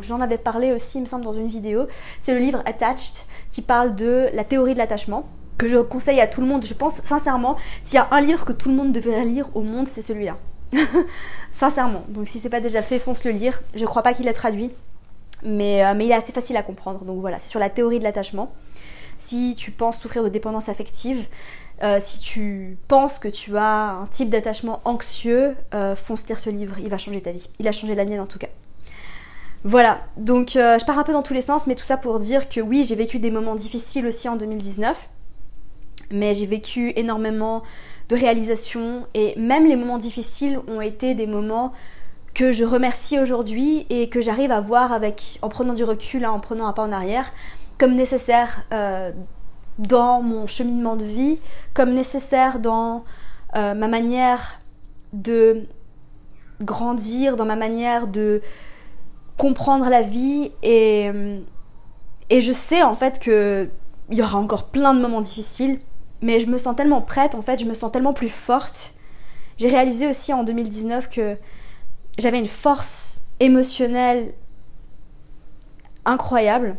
J'en 0.02 0.20
avais 0.20 0.38
parlé 0.38 0.72
aussi, 0.72 0.98
il 0.98 1.02
me 1.02 1.06
semble, 1.06 1.24
dans 1.24 1.32
une 1.32 1.48
vidéo. 1.48 1.86
C'est 2.20 2.34
le 2.34 2.40
livre 2.40 2.62
Attached 2.66 3.26
qui 3.50 3.62
parle 3.62 3.94
de 3.94 4.28
la 4.32 4.44
théorie 4.44 4.74
de 4.74 4.78
l'attachement 4.78 5.28
que 5.56 5.66
je 5.66 5.78
conseille 5.78 6.20
à 6.20 6.26
tout 6.26 6.40
le 6.40 6.46
monde. 6.46 6.64
Je 6.64 6.74
pense 6.74 7.00
sincèrement, 7.04 7.56
s'il 7.82 7.96
y 7.96 7.98
a 7.98 8.08
un 8.10 8.20
livre 8.20 8.44
que 8.44 8.52
tout 8.52 8.68
le 8.68 8.76
monde 8.76 8.92
devrait 8.92 9.24
lire 9.24 9.48
au 9.56 9.62
monde, 9.62 9.88
c'est 9.88 10.02
celui-là. 10.02 10.36
sincèrement. 11.52 12.04
Donc 12.08 12.28
si 12.28 12.40
c'est 12.40 12.48
pas 12.48 12.60
déjà 12.60 12.82
fait, 12.82 12.98
fonce 12.98 13.24
le 13.24 13.30
lire. 13.30 13.62
Je 13.74 13.84
crois 13.84 14.02
pas 14.02 14.14
qu'il 14.14 14.28
est 14.28 14.32
traduit. 14.32 14.70
Mais, 15.42 15.84
euh, 15.84 15.94
mais 15.96 16.06
il 16.06 16.10
est 16.10 16.14
assez 16.14 16.32
facile 16.32 16.56
à 16.56 16.62
comprendre. 16.62 17.04
Donc 17.04 17.20
voilà, 17.20 17.38
c'est 17.40 17.48
sur 17.48 17.60
la 17.60 17.70
théorie 17.70 17.98
de 17.98 18.04
l'attachement. 18.04 18.52
Si 19.18 19.54
tu 19.56 19.70
penses 19.70 19.98
souffrir 19.98 20.22
de 20.22 20.28
dépendance 20.28 20.68
affective, 20.68 21.26
euh, 21.82 21.98
si 22.00 22.20
tu 22.20 22.76
penses 22.88 23.18
que 23.18 23.28
tu 23.28 23.56
as 23.56 23.90
un 23.90 24.06
type 24.06 24.30
d'attachement 24.30 24.80
anxieux, 24.84 25.56
euh, 25.74 25.96
fonce 25.96 26.26
lire 26.28 26.38
ce 26.38 26.50
livre, 26.50 26.76
il 26.78 26.88
va 26.88 26.98
changer 26.98 27.20
ta 27.20 27.32
vie. 27.32 27.50
Il 27.58 27.68
a 27.68 27.72
changé 27.72 27.94
la 27.94 28.04
mienne 28.04 28.20
en 28.20 28.26
tout 28.26 28.38
cas. 28.38 28.48
Voilà, 29.64 30.00
donc 30.16 30.50
je 30.54 30.84
pars 30.84 31.00
un 31.00 31.02
peu 31.02 31.12
dans 31.12 31.24
tous 31.24 31.34
les 31.34 31.42
sens, 31.42 31.66
mais 31.66 31.74
tout 31.74 31.84
ça 31.84 31.96
pour 31.96 32.20
dire 32.20 32.48
que 32.48 32.60
oui, 32.60 32.84
j'ai 32.88 32.94
vécu 32.94 33.18
des 33.18 33.32
moments 33.32 33.56
difficiles 33.56 34.06
aussi 34.06 34.28
en 34.28 34.36
2019, 34.36 35.08
mais 36.10 36.34
j'ai 36.34 36.46
vécu 36.46 36.92
énormément 36.96 37.62
de 38.08 38.16
réalisations 38.16 39.06
et 39.14 39.38
même 39.38 39.66
les 39.66 39.76
moments 39.76 39.98
difficiles 39.98 40.60
ont 40.68 40.80
été 40.80 41.14
des 41.14 41.26
moments 41.26 41.72
que 42.34 42.52
je 42.52 42.64
remercie 42.64 43.18
aujourd'hui 43.18 43.86
et 43.90 44.08
que 44.08 44.20
j'arrive 44.20 44.52
à 44.52 44.60
voir 44.60 44.92
avec, 44.92 45.38
en 45.42 45.48
prenant 45.48 45.74
du 45.74 45.84
recul, 45.84 46.24
hein, 46.24 46.30
en 46.30 46.40
prenant 46.40 46.66
un 46.66 46.72
pas 46.72 46.82
en 46.82 46.92
arrière, 46.92 47.32
comme 47.78 47.94
nécessaire 47.94 48.64
euh, 48.72 49.12
dans 49.78 50.22
mon 50.22 50.46
cheminement 50.46 50.96
de 50.96 51.04
vie, 51.04 51.38
comme 51.74 51.92
nécessaire 51.94 52.58
dans 52.58 53.04
euh, 53.56 53.74
ma 53.74 53.88
manière 53.88 54.60
de 55.12 55.64
grandir, 56.62 57.36
dans 57.36 57.46
ma 57.46 57.56
manière 57.56 58.06
de 58.06 58.42
comprendre 59.36 59.88
la 59.88 60.02
vie 60.02 60.50
et, 60.62 61.10
et 62.30 62.40
je 62.40 62.52
sais 62.52 62.82
en 62.82 62.94
fait 62.94 63.20
que 63.20 63.68
il 64.10 64.16
y 64.16 64.22
aura 64.22 64.38
encore 64.38 64.64
plein 64.64 64.94
de 64.94 65.00
moments 65.00 65.20
difficiles, 65.20 65.80
mais 66.22 66.40
je 66.40 66.46
me 66.48 66.58
sens 66.58 66.74
tellement 66.76 67.02
prête 67.02 67.34
en 67.34 67.42
fait, 67.42 67.60
je 67.60 67.66
me 67.66 67.74
sens 67.74 67.92
tellement 67.92 68.12
plus 68.12 68.28
forte. 68.28 68.94
J'ai 69.56 69.68
réalisé 69.68 70.06
aussi 70.06 70.32
en 70.32 70.44
2019 70.44 71.08
que 71.08 71.36
j'avais 72.18 72.38
une 72.38 72.46
force 72.46 73.22
émotionnelle 73.40 74.34
incroyable 76.04 76.76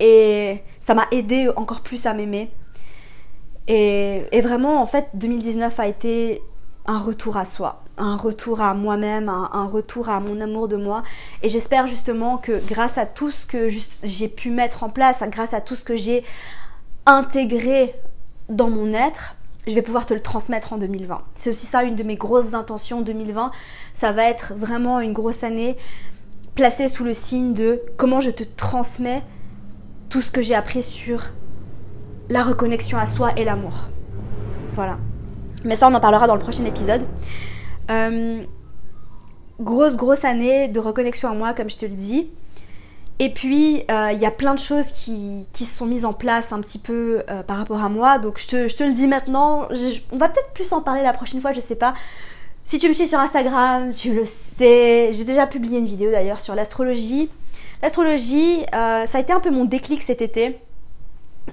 et 0.00 0.62
ça 0.80 0.94
m'a 0.94 1.06
aidé 1.10 1.50
encore 1.56 1.80
plus 1.80 2.06
à 2.06 2.14
m'aimer. 2.14 2.50
Et, 3.68 4.40
vraiment, 4.40 4.80
en 4.80 4.86
fait, 4.86 5.08
2019 5.14 5.78
a 5.78 5.86
été 5.86 6.40
un 6.86 6.98
retour 6.98 7.36
à 7.36 7.44
soi, 7.44 7.82
un 7.98 8.16
retour 8.16 8.62
à 8.62 8.72
moi-même, 8.72 9.28
un, 9.28 9.66
retour 9.66 10.08
à 10.08 10.20
mon 10.20 10.40
amour 10.40 10.68
de 10.68 10.76
moi. 10.76 11.02
Et 11.42 11.50
j'espère 11.50 11.86
justement 11.86 12.38
que 12.38 12.66
grâce 12.66 12.96
à 12.96 13.04
tout 13.04 13.30
ce 13.30 13.44
que 13.44 13.68
j'ai 13.68 14.28
pu 14.28 14.50
mettre 14.50 14.84
en 14.84 14.88
place, 14.88 15.22
grâce 15.28 15.52
à 15.52 15.60
tout 15.60 15.76
ce 15.76 15.84
que 15.84 15.96
j'ai 15.96 16.24
intégré 17.04 17.94
dans 18.48 18.70
mon 18.70 18.92
être, 18.92 19.36
je 19.66 19.74
vais 19.74 19.82
pouvoir 19.82 20.06
te 20.06 20.14
le 20.14 20.20
transmettre 20.20 20.72
en 20.72 20.78
2020. 20.78 21.22
C'est 21.34 21.50
aussi 21.50 21.66
ça 21.66 21.84
une 21.84 21.94
de 21.94 22.02
mes 22.02 22.16
grosses 22.16 22.54
intentions 22.54 23.02
2020. 23.02 23.50
Ça 23.94 24.12
va 24.12 24.24
être 24.24 24.54
vraiment 24.56 25.00
une 25.00 25.12
grosse 25.12 25.44
année 25.44 25.76
placée 26.54 26.88
sous 26.88 27.04
le 27.04 27.12
signe 27.12 27.52
de 27.54 27.82
comment 27.96 28.20
je 28.20 28.30
te 28.30 28.42
transmets 28.42 29.22
tout 30.08 30.22
ce 30.22 30.32
que 30.32 30.42
j'ai 30.42 30.54
appris 30.54 30.82
sur 30.82 31.24
la 32.30 32.42
reconnexion 32.42 32.98
à 32.98 33.06
soi 33.06 33.32
et 33.36 33.44
l'amour. 33.44 33.88
Voilà. 34.72 34.98
Mais 35.64 35.76
ça, 35.76 35.88
on 35.88 35.94
en 35.94 36.00
parlera 36.00 36.26
dans 36.26 36.34
le 36.34 36.40
prochain 36.40 36.64
épisode. 36.64 37.02
Euh, 37.90 38.42
grosse, 39.60 39.96
grosse 39.96 40.24
année 40.24 40.68
de 40.68 40.80
reconnexion 40.80 41.28
à 41.28 41.34
moi, 41.34 41.52
comme 41.52 41.68
je 41.68 41.76
te 41.76 41.86
le 41.86 41.92
dis. 41.92 42.30
Et 43.20 43.30
puis, 43.30 43.82
euh, 43.90 44.10
il 44.12 44.20
y 44.20 44.26
a 44.26 44.30
plein 44.30 44.54
de 44.54 44.60
choses 44.60 44.86
qui, 44.86 45.48
qui, 45.52 45.64
se 45.64 45.76
sont 45.76 45.86
mises 45.86 46.04
en 46.04 46.12
place 46.12 46.52
un 46.52 46.60
petit 46.60 46.78
peu 46.78 47.24
euh, 47.28 47.42
par 47.42 47.56
rapport 47.56 47.82
à 47.82 47.88
moi. 47.88 48.18
Donc, 48.18 48.38
je 48.38 48.46
te, 48.46 48.68
je 48.68 48.76
te 48.76 48.84
le 48.84 48.92
dis 48.92 49.08
maintenant. 49.08 49.68
on 50.12 50.16
va 50.16 50.28
peut-être 50.28 50.52
plus 50.52 50.72
en 50.72 50.82
parler 50.82 51.02
la 51.02 51.12
prochaine 51.12 51.40
fois, 51.40 51.52
je 51.52 51.60
sais 51.60 51.74
pas. 51.74 51.94
Si 52.64 52.78
tu 52.78 52.88
me 52.88 52.92
suis 52.92 53.08
sur 53.08 53.18
Instagram, 53.18 53.92
tu 53.92 54.14
le 54.14 54.24
sais. 54.24 55.10
J'ai 55.12 55.24
déjà 55.24 55.46
publié 55.46 55.78
une 55.78 55.86
vidéo 55.86 56.12
d'ailleurs 56.12 56.40
sur 56.40 56.54
l'astrologie. 56.54 57.28
L'astrologie, 57.82 58.64
euh, 58.74 59.06
ça 59.06 59.18
a 59.18 59.20
été 59.20 59.32
un 59.32 59.40
peu 59.40 59.50
mon 59.50 59.64
déclic 59.64 60.02
cet 60.02 60.22
été. 60.22 60.60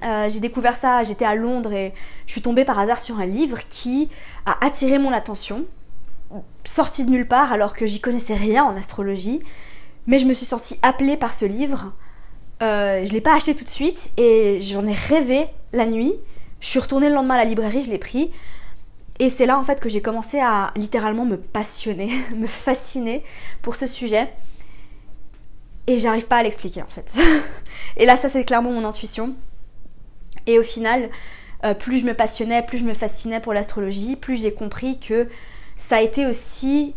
j'ai 0.02 0.40
découvert 0.40 0.76
ça, 0.76 1.02
j'étais 1.02 1.24
à 1.24 1.34
Londres 1.34 1.72
et 1.72 1.94
je 2.26 2.32
suis 2.32 2.42
tombée 2.42 2.64
par 2.64 2.78
hasard 2.78 3.00
sur 3.00 3.18
un 3.18 3.26
livre 3.26 3.58
qui 3.68 4.08
a 4.44 4.64
attiré 4.64 4.98
mon 4.98 5.12
attention, 5.12 5.64
sorti 6.64 7.04
de 7.04 7.10
nulle 7.10 7.26
part 7.26 7.50
alors 7.50 7.72
que 7.72 7.86
j'y 7.86 8.00
connaissais 8.00 8.34
rien 8.34 8.64
en 8.64 8.76
astrologie. 8.76 9.40
Mais 10.06 10.18
je 10.18 10.26
me 10.26 10.32
suis 10.32 10.46
sentie 10.46 10.78
appelée 10.82 11.16
par 11.16 11.34
ce 11.34 11.44
livre. 11.44 11.92
Euh, 12.62 13.04
je 13.04 13.10
ne 13.10 13.14
l'ai 13.14 13.20
pas 13.20 13.34
acheté 13.34 13.54
tout 13.54 13.64
de 13.64 13.68
suite 13.70 14.10
et 14.16 14.58
j'en 14.62 14.86
ai 14.86 14.92
rêvé 14.92 15.46
la 15.72 15.86
nuit. 15.86 16.12
Je 16.60 16.68
suis 16.68 16.78
retournée 16.78 17.08
le 17.08 17.14
lendemain 17.14 17.34
à 17.34 17.38
la 17.38 17.44
librairie, 17.44 17.82
je 17.82 17.90
l'ai 17.90 17.98
pris. 17.98 18.30
Et 19.18 19.30
c'est 19.30 19.46
là 19.46 19.58
en 19.58 19.64
fait 19.64 19.80
que 19.80 19.88
j'ai 19.88 20.02
commencé 20.02 20.40
à 20.40 20.72
littéralement 20.76 21.24
me 21.24 21.36
passionner, 21.36 22.10
me 22.36 22.46
fasciner 22.46 23.22
pour 23.62 23.76
ce 23.76 23.86
sujet. 23.86 24.32
Et 25.86 25.98
j'arrive 25.98 26.26
pas 26.26 26.38
à 26.38 26.42
l'expliquer 26.42 26.82
en 26.82 26.88
fait. 26.88 27.14
et 27.96 28.06
là, 28.06 28.16
ça 28.16 28.28
c'est 28.28 28.44
clairement 28.44 28.72
mon 28.72 28.84
intuition. 28.84 29.34
Et 30.46 30.58
au 30.58 30.62
final, 30.62 31.10
euh, 31.64 31.74
plus 31.74 31.98
je 31.98 32.04
me 32.04 32.14
passionnais, 32.14 32.62
plus 32.62 32.78
je 32.78 32.84
me 32.84 32.94
fascinais 32.94 33.40
pour 33.40 33.52
l'astrologie, 33.52 34.16
plus 34.16 34.40
j'ai 34.40 34.52
compris 34.52 34.98
que 34.98 35.28
ça 35.76 35.96
a 35.96 36.00
été 36.00 36.26
aussi 36.26 36.94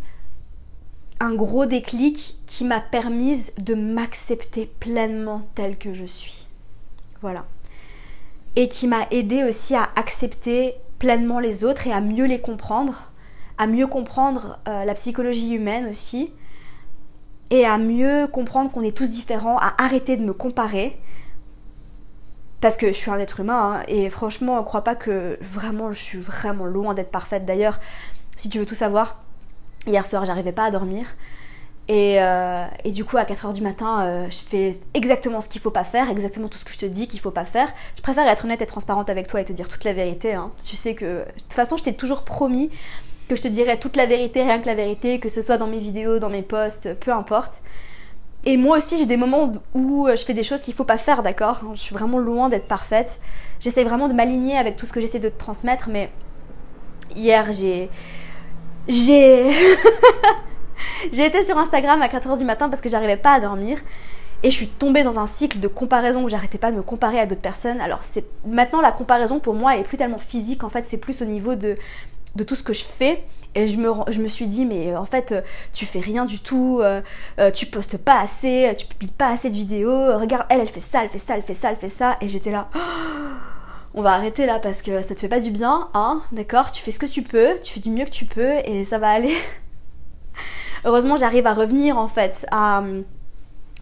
un 1.20 1.34
gros 1.34 1.66
déclic 1.66 2.38
qui 2.46 2.66
m'a 2.66 2.80
permise 2.80 3.54
de 3.58 3.76
m'accepter 3.76 4.66
pleinement 4.80 5.42
telle 5.56 5.78
que 5.78 5.94
je 5.94 6.06
suis. 6.06 6.48
Voilà. 7.22 7.46
Et 8.56 8.70
qui 8.70 8.88
m'a 8.88 9.06
aidé 9.12 9.44
aussi 9.44 9.76
à 9.76 9.90
accepter 9.96 10.76
pleinement 10.98 11.40
les 11.40 11.64
autres 11.64 11.88
et 11.88 11.94
à 11.94 12.02
mieux 12.02 12.26
les 12.26 12.40
comprendre, 12.40 13.12
à 13.58 13.68
mieux 13.68 13.88
comprendre 13.88 14.60
euh, 14.68 14.86
la 14.86 14.94
psychologie 14.94 15.54
humaine 15.54 15.88
aussi, 15.88 16.32
et 17.50 17.66
à 17.66 17.78
mieux 17.78 18.28
comprendre 18.28 18.72
qu'on 18.72 18.84
est 18.84 18.96
tous 18.96 19.10
différents, 19.10 19.58
à 19.58 19.74
arrêter 19.78 20.18
de 20.18 20.24
me 20.24 20.34
comparer. 20.34 21.00
Parce 22.62 22.78
que 22.78 22.88
je 22.88 22.94
suis 22.94 23.10
un 23.10 23.20
être 23.20 23.40
humain, 23.40 23.80
hein, 23.80 23.84
et 23.88 24.10
franchement, 24.10 24.62
crois 24.64 24.84
pas 24.84 24.96
que 24.96 25.38
vraiment, 25.42 25.92
je 25.92 26.00
suis 26.00 26.20
vraiment 26.20 26.66
loin 26.66 26.94
d'être 26.94 27.12
parfaite. 27.12 27.46
D'ailleurs, 27.46 27.80
si 28.36 28.50
tu 28.50 28.60
veux 28.60 28.66
tout 28.66 28.76
savoir, 28.76 29.24
hier 29.88 30.06
soir, 30.06 30.26
j'arrivais 30.26 30.52
pas 30.52 30.66
à 30.66 30.72
dormir. 30.72 31.06
Et, 31.90 32.22
euh, 32.22 32.66
du 32.86 33.04
coup, 33.04 33.18
à 33.18 33.24
4h 33.24 33.52
du 33.54 33.64
matin, 33.64 34.04
euh, 34.04 34.30
je 34.30 34.38
fais 34.38 34.80
exactement 34.94 35.42
ce 35.42 35.50
qu'il 35.50 35.60
faut 35.60 35.72
pas 35.72 35.84
faire, 35.84 36.08
exactement 36.12 36.48
tout 36.48 36.60
ce 36.60 36.66
que 36.66 36.72
je 36.72 36.78
te 36.78 36.86
dis 36.86 37.08
qu'il 37.08 37.20
faut 37.20 37.32
pas 37.32 37.46
faire. 37.46 37.68
Je 37.98 38.04
préfère 38.04 38.28
être 38.28 38.46
honnête 38.46 38.62
et 38.62 38.68
transparente 38.68 39.10
avec 39.10 39.26
toi 39.26 39.42
et 39.42 39.46
te 39.46 39.54
dire 39.54 39.68
toute 39.68 39.84
la 39.84 39.94
vérité. 39.94 40.36
Hein. 40.36 40.52
Tu 40.64 40.76
sais 40.76 40.94
que, 40.94 41.26
de 41.26 41.42
toute 41.42 41.54
façon, 41.54 41.78
je 41.78 41.84
t'ai 41.84 41.94
toujours 41.94 42.22
promis 42.22 42.70
que 43.28 43.36
je 43.36 43.42
te 43.42 43.48
dirais 43.48 43.78
toute 43.78 43.96
la 43.96 44.06
vérité, 44.06 44.44
rien 44.44 44.60
que 44.60 44.68
la 44.68 44.76
vérité, 44.76 45.20
que 45.20 45.30
ce 45.30 45.42
soit 45.42 45.58
dans 45.58 45.66
mes 45.66 45.80
vidéos, 45.80 46.20
dans 46.20 46.30
mes 46.30 46.44
posts, 46.44 46.94
peu 46.94 47.12
importe. 47.12 47.64
Et 48.46 48.56
moi 48.56 48.78
aussi, 48.78 48.98
j'ai 48.98 49.08
des 49.08 49.18
moments 49.18 49.52
où 49.74 50.08
je 50.10 50.24
fais 50.24 50.36
des 50.36 50.44
choses 50.44 50.62
qu'il 50.62 50.76
faut 50.76 50.86
pas 50.86 50.98
faire, 50.98 51.24
d'accord 51.24 51.62
Je 51.74 51.80
suis 51.80 51.94
vraiment 51.96 52.20
loin 52.20 52.50
d'être 52.50 52.68
parfaite. 52.68 53.20
J'essaie 53.60 53.84
vraiment 53.84 54.08
de 54.08 54.14
m'aligner 54.14 54.58
avec 54.58 54.78
tout 54.78 54.86
ce 54.86 54.94
que 54.94 55.02
j'essaie 55.02 55.20
de 55.20 55.30
te 55.30 55.38
transmettre, 55.38 55.90
mais 55.90 56.12
hier, 57.16 57.52
j'ai. 57.52 57.90
J'ai. 58.90 59.52
j'ai 61.14 61.26
été 61.26 61.44
sur 61.44 61.58
Instagram 61.58 62.02
à 62.02 62.08
4h 62.08 62.38
du 62.38 62.44
matin 62.44 62.70
parce 62.70 62.82
que 62.82 62.90
j'arrivais 62.90 63.18
pas 63.18 63.34
à 63.34 63.40
dormir. 63.40 63.78
Et 64.42 64.52
je 64.52 64.56
suis 64.56 64.68
tombée 64.68 65.04
dans 65.04 65.20
un 65.20 65.28
cycle 65.28 65.60
de 65.60 65.68
comparaison 65.68 66.24
où 66.24 66.30
j'arrêtais 66.30 66.58
pas 66.58 66.72
de 66.72 66.78
me 66.78 66.82
comparer 66.82 67.20
à 67.20 67.26
d'autres 67.26 67.42
personnes. 67.42 67.80
Alors 67.80 68.00
c'est 68.04 68.26
maintenant 68.46 68.82
la 68.82 68.92
comparaison 68.92 69.40
pour 69.40 69.54
moi 69.54 69.78
est 69.78 69.84
plus 69.84 69.98
tellement 69.98 70.18
physique 70.18 70.64
en 70.64 70.70
fait, 70.70 70.86
c'est 70.88 70.98
plus 70.98 71.22
au 71.22 71.26
niveau 71.26 71.56
de 71.56 71.78
tout 72.46 72.56
ce 72.56 72.64
que 72.64 72.74
je 72.74 72.84
fais 72.84 73.24
et 73.56 73.68
je 73.68 73.78
me, 73.78 74.28
suis 74.28 74.48
dit 74.48 74.66
mais 74.66 74.92
euh, 74.92 75.00
en 75.00 75.06
fait 75.06 75.32
euh, 75.32 75.42
tu 75.74 75.86
fais 75.86 76.00
rien 76.00 76.26
du 76.26 76.40
tout, 76.40 76.82
euh, 76.84 77.02
tu 77.52 77.66
postes 77.66 77.98
pas 77.98 78.20
assez, 78.20 78.74
tu 78.78 78.86
publies 78.86 79.12
pas 79.12 79.30
assez 79.30 79.50
de 79.50 79.56
vidéos, 79.56 80.18
regarde 80.18 80.46
elle 80.50 80.62
elle 80.62 80.68
fait 80.68 80.80
ça, 80.80 81.02
elle 81.04 81.10
fait 81.10 81.20
ça, 81.20 81.36
elle 81.36 81.42
fait 81.42 81.54
ça, 81.54 81.70
elle 81.72 81.76
fait 81.76 81.90
ça 81.90 82.18
et 82.22 82.30
j'étais 82.30 82.52
là 82.52 82.70
on 83.94 84.02
va 84.02 84.14
arrêter 84.14 84.46
là 84.46 84.60
parce 84.60 84.82
que 84.82 85.02
ça 85.02 85.16
te 85.16 85.20
fait 85.20 85.28
pas 85.28 85.40
du 85.40 85.52
bien, 85.52 85.90
hein, 85.94 86.22
d'accord 86.32 86.72
Tu 86.72 86.82
fais 86.82 86.92
ce 86.92 87.00
que 87.00 87.06
tu 87.06 87.24
peux, 87.24 87.60
tu 87.62 87.74
fais 87.74 87.80
du 87.80 87.90
mieux 87.90 88.06
que 88.06 88.12
tu 88.12 88.26
peux 88.26 88.54
et 88.66 88.86
ça 88.86 89.00
va 89.00 89.10
aller. 89.10 89.36
Heureusement 90.86 91.18
j'arrive 91.18 91.48
à 91.48 91.54
revenir 91.54 91.98
en 91.98 92.08
fait 92.08 92.46
à 92.52 92.84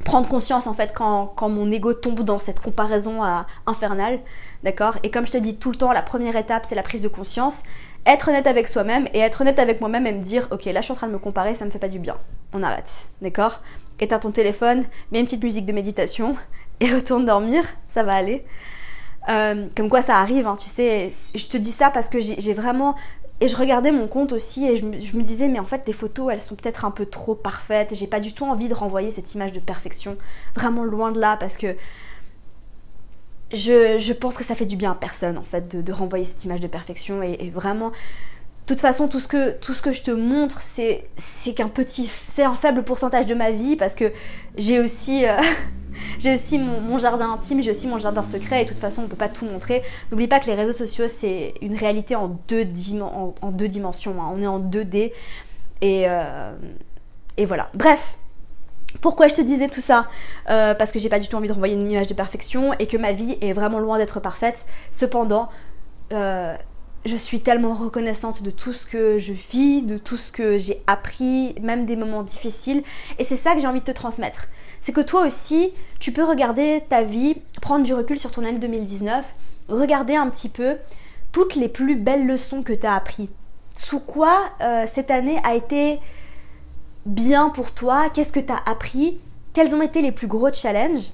prendre 0.03 0.29
conscience 0.29 0.67
en 0.67 0.73
fait 0.73 0.93
quand, 0.93 1.33
quand, 1.35 1.49
mon 1.49 1.69
ego 1.71 1.93
tombe 1.93 2.21
dans 2.21 2.39
cette 2.39 2.59
comparaison 2.59 3.21
infernale, 3.65 4.19
d'accord. 4.63 4.97
Et 5.03 5.11
comme 5.11 5.27
je 5.27 5.33
te 5.33 5.37
dis 5.37 5.55
tout 5.57 5.71
le 5.71 5.75
temps, 5.75 5.91
la 5.91 6.01
première 6.01 6.35
étape 6.35 6.65
c'est 6.65 6.75
la 6.75 6.83
prise 6.83 7.01
de 7.01 7.07
conscience. 7.07 7.63
Être 8.05 8.29
honnête 8.29 8.47
avec 8.47 8.69
soi-même 8.69 9.07
et 9.13 9.19
être 9.19 9.41
honnête 9.41 9.59
avec 9.59 9.81
moi-même 9.81 10.07
et 10.07 10.13
me 10.13 10.21
dire 10.21 10.47
ok 10.51 10.65
là 10.65 10.79
je 10.79 10.85
suis 10.85 10.93
en 10.93 10.95
train 10.95 11.07
de 11.07 11.13
me 11.13 11.19
comparer 11.19 11.55
ça 11.55 11.65
me 11.65 11.69
fait 11.69 11.79
pas 11.79 11.89
du 11.89 11.99
bien. 11.99 12.15
On 12.53 12.63
arrête 12.63 13.09
d'accord. 13.21 13.61
Éteins 13.99 14.19
ton 14.19 14.31
téléphone 14.31 14.85
mets 15.11 15.19
une 15.19 15.25
petite 15.25 15.43
musique 15.43 15.65
de 15.65 15.73
méditation 15.73 16.35
et 16.79 16.85
retourne 16.93 17.25
dormir 17.25 17.63
ça 17.89 18.03
va 18.03 18.15
aller 18.15 18.45
euh, 19.29 19.67
comme 19.75 19.89
quoi 19.89 20.01
ça 20.01 20.17
arrive 20.17 20.47
hein, 20.47 20.55
tu 20.57 20.67
sais. 20.67 21.11
Je 21.35 21.47
te 21.47 21.57
dis 21.57 21.71
ça 21.71 21.89
parce 21.89 22.09
que 22.09 22.19
j'ai 22.19 22.53
vraiment 22.53 22.95
et 23.39 23.47
je 23.47 23.55
regardais 23.55 23.91
mon 23.91 24.07
compte 24.07 24.33
aussi 24.33 24.65
et 24.65 24.75
je 24.75 24.85
me, 24.85 24.99
je 24.99 25.15
me, 25.15 25.21
disais 25.21 25.47
mais 25.47 25.59
en 25.59 25.65
fait 25.65 25.83
les 25.85 25.93
photos 25.93 26.31
elles 26.31 26.41
sont 26.41 26.55
peut-être 26.55 26.85
un 26.85 26.91
peu 26.91 27.05
trop 27.05 27.35
parfaites. 27.35 27.93
J'ai 27.93 28.07
pas 28.07 28.19
du 28.19 28.33
tout 28.33 28.45
envie 28.45 28.67
de 28.67 28.73
renvoyer 28.73 29.11
cette 29.11 29.33
image 29.35 29.51
de 29.51 29.59
perfection 29.59 30.17
vraiment 30.55 30.83
loin 30.83 31.11
de 31.11 31.19
là 31.19 31.37
parce 31.37 31.57
que 31.57 31.75
je, 33.53 34.13
pense 34.13 34.37
que 34.37 34.43
ça 34.43 34.55
fait 34.55 34.65
du 34.65 34.75
bien 34.75 34.91
à 34.91 34.95
personne 34.95 35.37
en 35.37 35.43
fait 35.43 35.75
de, 35.83 35.91
renvoyer 35.93 36.25
cette 36.25 36.43
image 36.45 36.59
de 36.59 36.67
perfection 36.67 37.23
et, 37.23 37.49
vraiment 37.49 37.91
de 38.67 38.73
toute 38.73 38.81
façon 38.81 39.07
tout 39.07 39.21
ce 39.21 39.29
que 39.29 39.51
tout 39.51 39.73
ce 39.73 39.81
que 39.81 39.93
je 39.93 40.01
te 40.01 40.11
montre 40.11 40.59
c'est 40.59 41.05
c'est 41.15 41.53
qu'un 41.53 41.69
petit 41.69 42.11
c'est 42.35 42.43
un 42.43 42.55
faible 42.55 42.83
pourcentage 42.83 43.25
de 43.25 43.33
ma 43.33 43.49
vie 43.49 43.77
parce 43.77 43.95
que 43.95 44.11
j'ai 44.57 44.81
aussi 44.81 45.25
euh, 45.25 45.37
j'ai 46.19 46.33
aussi 46.33 46.59
mon, 46.59 46.97
jardin 46.97 47.31
intime 47.31 47.61
j'ai 47.61 47.71
aussi 47.71 47.87
mon 47.87 47.97
jardin 47.97 48.23
secret 48.23 48.61
et 48.61 48.63
de 48.65 48.69
toute 48.69 48.79
façon 48.79 49.03
on 49.03 49.07
peut 49.07 49.15
pas 49.15 49.29
tout 49.29 49.45
montrer 49.45 49.83
n'oublie 50.11 50.27
pas 50.27 50.41
que 50.41 50.47
les 50.47 50.53
réseaux 50.53 50.73
sociaux 50.73 51.05
c'est 51.07 51.53
une 51.61 51.75
réalité 51.75 52.17
en 52.17 52.37
deux, 52.49 52.67
en, 53.01 53.51
deux 53.51 53.69
dimensions 53.69 54.21
hein. 54.21 54.33
on 54.35 54.41
est 54.41 54.47
en 54.47 54.59
2D 54.59 55.13
et 55.79 56.03
euh, 56.09 56.51
et 57.37 57.45
voilà 57.45 57.69
bref 57.73 58.17
pourquoi 58.99 59.27
je 59.27 59.35
te 59.35 59.41
disais 59.41 59.67
tout 59.67 59.81
ça? 59.81 60.07
Euh, 60.49 60.73
Parce 60.73 60.91
que 60.91 60.97
j'ai 60.97 61.09
pas 61.09 61.19
du 61.19 61.27
tout 61.27 61.35
envie 61.35 61.49
de 61.49 61.53
renvoyer 61.53 61.75
une 61.75 61.91
image 61.91 62.07
de 62.07 62.15
perfection 62.15 62.73
et 62.79 62.87
que 62.87 62.97
ma 62.97 63.11
vie 63.11 63.37
est 63.41 63.51
vraiment 63.51 63.79
loin 63.79 63.99
d'être 63.99 64.21
parfaite. 64.21 64.65
Cependant, 64.91 65.49
je 67.07 67.15
suis 67.15 67.41
tellement 67.41 67.73
reconnaissante 67.73 68.43
de 68.43 68.51
tout 68.51 68.73
ce 68.73 68.85
que 68.85 69.17
je 69.19 69.33
vis, 69.33 69.81
de 69.81 69.97
tout 69.97 70.17
ce 70.17 70.31
que 70.31 70.57
j'ai 70.57 70.81
appris, 70.87 71.55
même 71.61 71.85
des 71.85 71.95
moments 71.95 72.23
difficiles. 72.23 72.83
Et 73.17 73.23
c'est 73.23 73.35
ça 73.35 73.53
que 73.53 73.59
j'ai 73.59 73.67
envie 73.67 73.79
de 73.79 73.85
te 73.85 73.91
transmettre. 73.91 74.47
C'est 74.81 74.91
que 74.91 75.01
toi 75.01 75.25
aussi, 75.25 75.73
tu 75.99 76.11
peux 76.11 76.23
regarder 76.23 76.83
ta 76.89 77.01
vie, 77.03 77.37
prendre 77.61 77.83
du 77.85 77.93
recul 77.93 78.19
sur 78.19 78.31
ton 78.31 78.45
année 78.45 78.59
2019, 78.59 79.25
regarder 79.69 80.15
un 80.15 80.29
petit 80.29 80.49
peu 80.49 80.77
toutes 81.31 81.55
les 81.55 81.69
plus 81.69 81.95
belles 81.95 82.25
leçons 82.25 82.63
que 82.63 82.73
tu 82.73 82.85
as 82.85 82.95
appris. 82.95 83.29
Sous 83.73 83.99
quoi 83.99 84.49
euh, 84.61 84.85
cette 84.87 85.11
année 85.11 85.39
a 85.43 85.55
été 85.55 85.99
bien 87.05 87.49
pour 87.49 87.73
toi? 87.73 88.09
Qu'est-ce 88.09 88.33
que 88.33 88.39
tu 88.39 88.51
as 88.51 88.61
appris? 88.65 89.19
Quels 89.53 89.75
ont 89.75 89.81
été 89.81 90.01
les 90.01 90.11
plus 90.11 90.27
gros 90.27 90.51
challenges? 90.51 91.11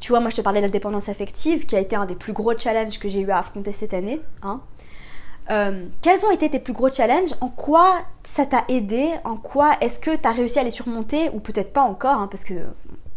Tu 0.00 0.12
vois, 0.12 0.20
moi 0.20 0.30
je 0.30 0.36
te 0.36 0.40
parlais 0.40 0.60
de 0.60 0.66
la 0.66 0.70
dépendance 0.70 1.08
affective, 1.08 1.66
qui 1.66 1.76
a 1.76 1.80
été 1.80 1.94
un 1.94 2.06
des 2.06 2.14
plus 2.14 2.32
gros 2.32 2.56
challenges 2.58 2.98
que 2.98 3.08
j'ai 3.08 3.20
eu 3.20 3.30
à 3.30 3.38
affronter 3.38 3.72
cette 3.72 3.94
année. 3.94 4.20
Hein. 4.42 4.60
Euh, 5.50 5.86
quels 6.00 6.24
ont 6.24 6.30
été 6.30 6.48
tes 6.48 6.58
plus 6.58 6.72
gros 6.72 6.90
challenges? 6.90 7.34
En 7.40 7.48
quoi 7.48 7.98
ça 8.22 8.46
t'a 8.46 8.64
aidé? 8.68 9.10
En 9.24 9.36
quoi 9.36 9.76
est-ce 9.80 10.00
que 10.00 10.14
tu 10.14 10.26
as 10.26 10.32
réussi 10.32 10.58
à 10.58 10.64
les 10.64 10.70
surmonter? 10.70 11.30
Ou 11.32 11.40
peut-être 11.40 11.72
pas 11.72 11.82
encore, 11.82 12.18
hein, 12.18 12.28
parce 12.28 12.44
que 12.44 12.54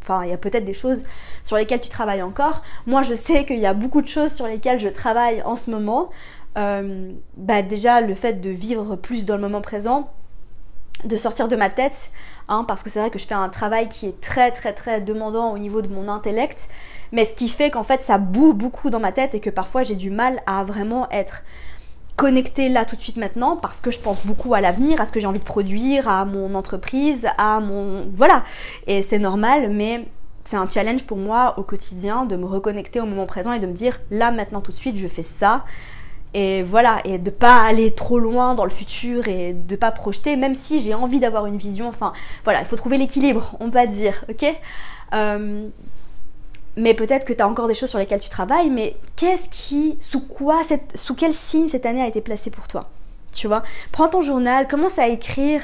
Enfin, 0.03 0.25
il 0.25 0.29
y 0.29 0.33
a 0.33 0.37
peut-être 0.37 0.65
des 0.65 0.73
choses 0.73 1.05
sur 1.45 1.55
lesquelles 1.55 1.79
tu 1.79 1.87
travailles 1.87 2.21
encore. 2.21 2.61
Moi, 2.85 3.03
je 3.03 3.13
sais 3.13 3.45
qu'il 3.45 3.59
y 3.59 3.65
a 3.65 3.73
beaucoup 3.73 4.01
de 4.01 4.07
choses 4.07 4.33
sur 4.33 4.47
lesquelles 4.47 4.79
je 4.79 4.89
travaille 4.89 5.41
en 5.43 5.55
ce 5.55 5.71
moment. 5.71 6.09
Euh, 6.57 7.13
bah 7.37 7.61
déjà, 7.61 8.01
le 8.01 8.13
fait 8.13 8.41
de 8.41 8.49
vivre 8.49 8.97
plus 8.97 9.25
dans 9.25 9.35
le 9.35 9.41
moment 9.41 9.61
présent, 9.61 10.11
de 11.05 11.17
sortir 11.17 11.47
de 11.47 11.55
ma 11.55 11.69
tête, 11.69 12.11
hein, 12.47 12.65
parce 12.67 12.83
que 12.83 12.89
c'est 12.89 12.99
vrai 12.99 13.09
que 13.09 13.19
je 13.19 13.27
fais 13.27 13.33
un 13.35 13.49
travail 13.49 13.89
qui 13.89 14.07
est 14.07 14.21
très 14.21 14.51
très 14.51 14.73
très 14.73 15.01
demandant 15.01 15.51
au 15.51 15.57
niveau 15.57 15.81
de 15.81 15.87
mon 15.87 16.07
intellect, 16.09 16.69
mais 17.11 17.25
ce 17.25 17.33
qui 17.33 17.49
fait 17.49 17.69
qu'en 17.69 17.83
fait 17.83 18.01
ça 18.03 18.17
boue 18.17 18.53
beaucoup 18.53 18.89
dans 18.89 18.99
ma 18.99 19.11
tête 19.11 19.35
et 19.35 19.39
que 19.39 19.49
parfois 19.49 19.83
j'ai 19.83 19.95
du 19.95 20.09
mal 20.09 20.41
à 20.45 20.63
vraiment 20.63 21.09
être 21.11 21.43
connectée 22.15 22.69
là 22.69 22.85
tout 22.85 22.95
de 22.95 23.01
suite 23.01 23.17
maintenant 23.17 23.57
parce 23.57 23.81
que 23.81 23.91
je 23.91 23.99
pense 23.99 24.25
beaucoup 24.25 24.53
à 24.53 24.61
l'avenir, 24.61 25.01
à 25.01 25.05
ce 25.05 25.11
que 25.11 25.19
j'ai 25.19 25.27
envie 25.27 25.39
de 25.39 25.45
produire, 25.45 26.07
à 26.07 26.25
mon 26.25 26.53
entreprise, 26.55 27.27
à 27.37 27.59
mon... 27.59 28.05
Voilà, 28.13 28.43
et 28.87 29.03
c'est 29.03 29.19
normal, 29.19 29.69
mais 29.71 30.07
c'est 30.43 30.57
un 30.57 30.67
challenge 30.67 31.03
pour 31.03 31.17
moi 31.17 31.55
au 31.57 31.63
quotidien 31.63 32.25
de 32.25 32.35
me 32.35 32.45
reconnecter 32.45 32.99
au 32.99 33.05
moment 33.05 33.25
présent 33.25 33.53
et 33.53 33.59
de 33.59 33.67
me 33.67 33.73
dire 33.73 33.99
là 34.11 34.31
maintenant 34.31 34.61
tout 34.61 34.71
de 34.71 34.77
suite 34.77 34.97
je 34.97 35.07
fais 35.07 35.21
ça 35.21 35.63
et 36.33 36.63
voilà, 36.63 36.99
et 37.05 37.17
de 37.17 37.29
pas 37.29 37.61
aller 37.61 37.91
trop 37.91 38.19
loin 38.19 38.55
dans 38.55 38.65
le 38.65 38.71
futur 38.71 39.27
et 39.27 39.53
de 39.53 39.75
pas 39.75 39.91
projeter, 39.91 40.35
même 40.35 40.55
si 40.55 40.81
j'ai 40.81 40.93
envie 40.93 41.19
d'avoir 41.19 41.45
une 41.45 41.57
vision. 41.57 41.87
Enfin, 41.87 42.13
voilà, 42.43 42.59
il 42.59 42.65
faut 42.65 42.75
trouver 42.75 42.97
l'équilibre, 42.97 43.55
on 43.59 43.69
va 43.69 43.85
dire, 43.85 44.25
ok? 44.29 44.45
Euh, 45.13 45.67
Mais 46.75 46.95
peut-être 46.95 47.25
que 47.25 47.33
tu 47.33 47.41
as 47.43 47.47
encore 47.47 47.67
des 47.67 47.75
choses 47.75 47.89
sur 47.89 47.99
lesquelles 47.99 48.19
tu 48.19 48.29
travailles, 48.29 48.71
mais 48.71 48.95
qu'est-ce 49.15 49.47
qui, 49.49 49.95
sous 49.99 50.21
quoi, 50.21 50.63
cette, 50.63 50.97
sous 50.97 51.13
quel 51.13 51.33
signe 51.33 51.69
cette 51.69 51.85
année 51.85 52.01
a 52.01 52.07
été 52.07 52.19
placée 52.19 52.49
pour 52.49 52.67
toi? 52.67 52.89
Tu 53.31 53.47
vois? 53.47 53.61
Prends 53.91 54.09
ton 54.09 54.21
journal, 54.21 54.67
commence 54.67 54.97
à 54.97 55.07
écrire 55.07 55.61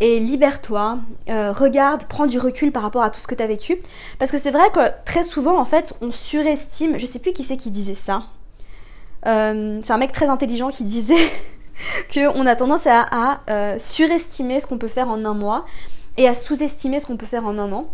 et 0.00 0.18
libère-toi, 0.20 0.98
euh, 1.28 1.52
regarde, 1.52 2.04
prends 2.08 2.26
du 2.26 2.38
recul 2.38 2.70
par 2.72 2.82
rapport 2.82 3.02
à 3.02 3.10
tout 3.10 3.20
ce 3.20 3.26
que 3.28 3.36
tu 3.36 3.42
as 3.42 3.46
vécu. 3.46 3.78
Parce 4.18 4.32
que 4.32 4.38
c'est 4.38 4.50
vrai 4.52 4.70
que 4.72 4.80
très 5.04 5.24
souvent, 5.24 5.58
en 5.58 5.64
fait, 5.64 5.94
on 6.00 6.10
surestime, 6.10 6.98
je 6.98 7.06
sais 7.06 7.18
plus 7.20 7.32
qui 7.32 7.44
c'est 7.44 7.56
qui 7.56 7.70
disait 7.70 7.94
ça, 7.94 8.22
euh, 9.26 9.80
c'est 9.82 9.92
un 9.92 9.98
mec 9.98 10.12
très 10.12 10.28
intelligent 10.28 10.68
qui 10.68 10.84
disait 10.84 11.14
qu'on 12.14 12.46
a 12.46 12.56
tendance 12.56 12.86
à, 12.86 13.40
euh, 13.50 13.76
surestimer 13.78 14.60
ce 14.60 14.66
qu'on 14.66 14.78
peut 14.78 14.88
faire 14.88 15.08
en 15.08 15.24
un 15.24 15.34
mois 15.34 15.64
et 16.16 16.28
à 16.28 16.34
sous-estimer 16.34 17.00
ce 17.00 17.06
qu'on 17.06 17.16
peut 17.16 17.26
faire 17.26 17.46
en 17.46 17.58
un 17.58 17.72
an. 17.72 17.88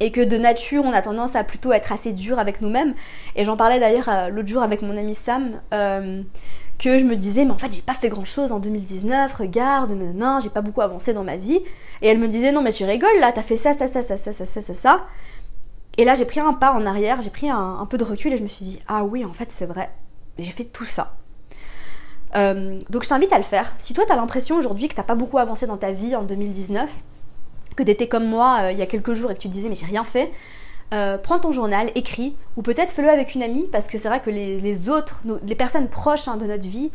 Et 0.00 0.12
que 0.12 0.20
de 0.20 0.36
nature, 0.36 0.84
on 0.84 0.92
a 0.92 1.02
tendance 1.02 1.34
à 1.34 1.42
plutôt 1.42 1.72
être 1.72 1.90
assez 1.90 2.12
dur 2.12 2.38
avec 2.38 2.60
nous-mêmes. 2.60 2.94
Et 3.34 3.44
j'en 3.44 3.56
parlais 3.56 3.80
d'ailleurs 3.80 4.08
euh, 4.08 4.28
l'autre 4.28 4.46
jour 4.46 4.62
avec 4.62 4.80
mon 4.80 4.96
ami 4.96 5.14
Sam, 5.14 5.60
que 5.72 6.96
je 6.96 7.04
me 7.04 7.16
disais, 7.16 7.44
mais 7.44 7.50
en 7.50 7.58
fait, 7.58 7.72
j'ai 7.72 7.82
pas 7.82 7.94
fait 7.94 8.08
grand-chose 8.08 8.52
en 8.52 8.60
2019, 8.60 9.34
regarde, 9.34 9.90
non, 9.90 10.12
non, 10.14 10.38
j'ai 10.40 10.50
pas 10.50 10.60
beaucoup 10.60 10.82
avancé 10.82 11.12
dans 11.12 11.24
ma 11.24 11.36
vie. 11.36 11.58
Et 12.02 12.06
elle 12.06 12.18
me 12.18 12.28
disait, 12.28 12.52
non, 12.52 12.62
mais 12.62 12.70
tu 12.70 12.84
rigoles 12.84 13.18
là, 13.18 13.32
t'as 13.32 13.42
fait 13.42 13.56
ça, 13.56 13.74
ça, 13.74 13.88
ça, 13.88 14.04
ça, 14.04 14.16
ça, 14.16 14.30
ça, 14.32 14.44
ça, 14.44 14.60
ça, 14.60 14.74
ça. 14.74 15.06
Et 15.96 16.04
là, 16.04 16.14
j'ai 16.14 16.26
pris 16.26 16.38
un 16.38 16.52
pas 16.52 16.72
en 16.74 16.86
arrière, 16.86 17.20
j'ai 17.20 17.30
pris 17.30 17.50
un 17.50 17.84
peu 17.90 17.98
de 17.98 18.04
recul 18.04 18.32
et 18.32 18.36
je 18.36 18.44
me 18.44 18.48
suis 18.48 18.64
dit, 18.64 18.80
ah 18.86 19.02
oui, 19.02 19.24
en 19.24 19.32
fait, 19.32 19.50
c'est 19.50 19.66
vrai, 19.66 19.90
j'ai 20.38 20.50
fait 20.50 20.64
tout 20.64 20.86
ça. 20.86 21.16
donc 22.34 23.02
je 23.02 23.08
t'invite 23.08 23.32
à 23.32 23.38
le 23.38 23.44
faire. 23.44 23.72
Si 23.78 23.94
toi 23.94 24.04
tu 24.06 24.12
as 24.12 24.16
l'impression 24.16 24.56
aujourd'hui 24.56 24.88
que 24.88 24.94
t'as 24.94 25.02
pas 25.02 25.14
beaucoup 25.14 25.38
avancé 25.38 25.66
dans 25.66 25.76
ta 25.76 25.92
vie 25.92 26.14
en 26.14 26.22
2019, 26.22 26.90
que 27.76 27.82
tu 27.82 27.90
étais 27.90 28.08
comme 28.08 28.26
moi 28.26 28.72
il 28.72 28.78
y 28.78 28.82
a 28.82 28.86
quelques 28.86 29.14
jours 29.14 29.30
et 29.30 29.34
que 29.34 29.40
tu 29.40 29.48
te 29.48 29.52
disais 29.52 29.68
mais 29.68 29.74
j'ai 29.74 29.86
rien 29.86 30.04
fait, 30.04 30.30
prends 30.90 31.38
ton 31.40 31.52
journal, 31.52 31.90
écris, 31.94 32.36
ou 32.56 32.62
peut-être 32.62 32.92
fais-le 32.92 33.08
avec 33.08 33.34
une 33.34 33.42
amie, 33.42 33.66
parce 33.70 33.88
que 33.88 33.98
c'est 33.98 34.08
vrai 34.08 34.20
que 34.20 34.30
les, 34.30 34.88
autres, 34.88 35.22
les 35.46 35.54
personnes 35.54 35.88
proches 35.88 36.28
hein, 36.28 36.36
de 36.36 36.46
notre 36.46 36.68
vie, 36.68 36.90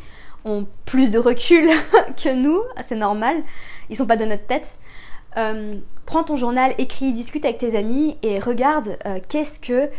ont 0.46 0.68
plus 0.86 1.10
de 1.10 1.20
recul 1.20 1.70
que 2.24 2.34
nous, 2.34 2.62
c'est 2.84 2.96
normal, 2.96 3.36
ils 3.90 3.98
sont 3.98 4.06
pas 4.06 4.18
de 4.18 4.26
notre 4.26 4.46
tête. 4.46 4.78
Euh, 5.38 5.76
prends 6.06 6.24
ton 6.24 6.36
journal, 6.36 6.74
écris, 6.78 7.12
discute 7.12 7.46
avec 7.46 7.58
tes 7.58 7.76
amis 7.76 8.18
et 8.22 8.40
regarde 8.40 8.98
euh, 9.06 9.20
qu'est-ce 9.28 9.60
que 9.60 9.90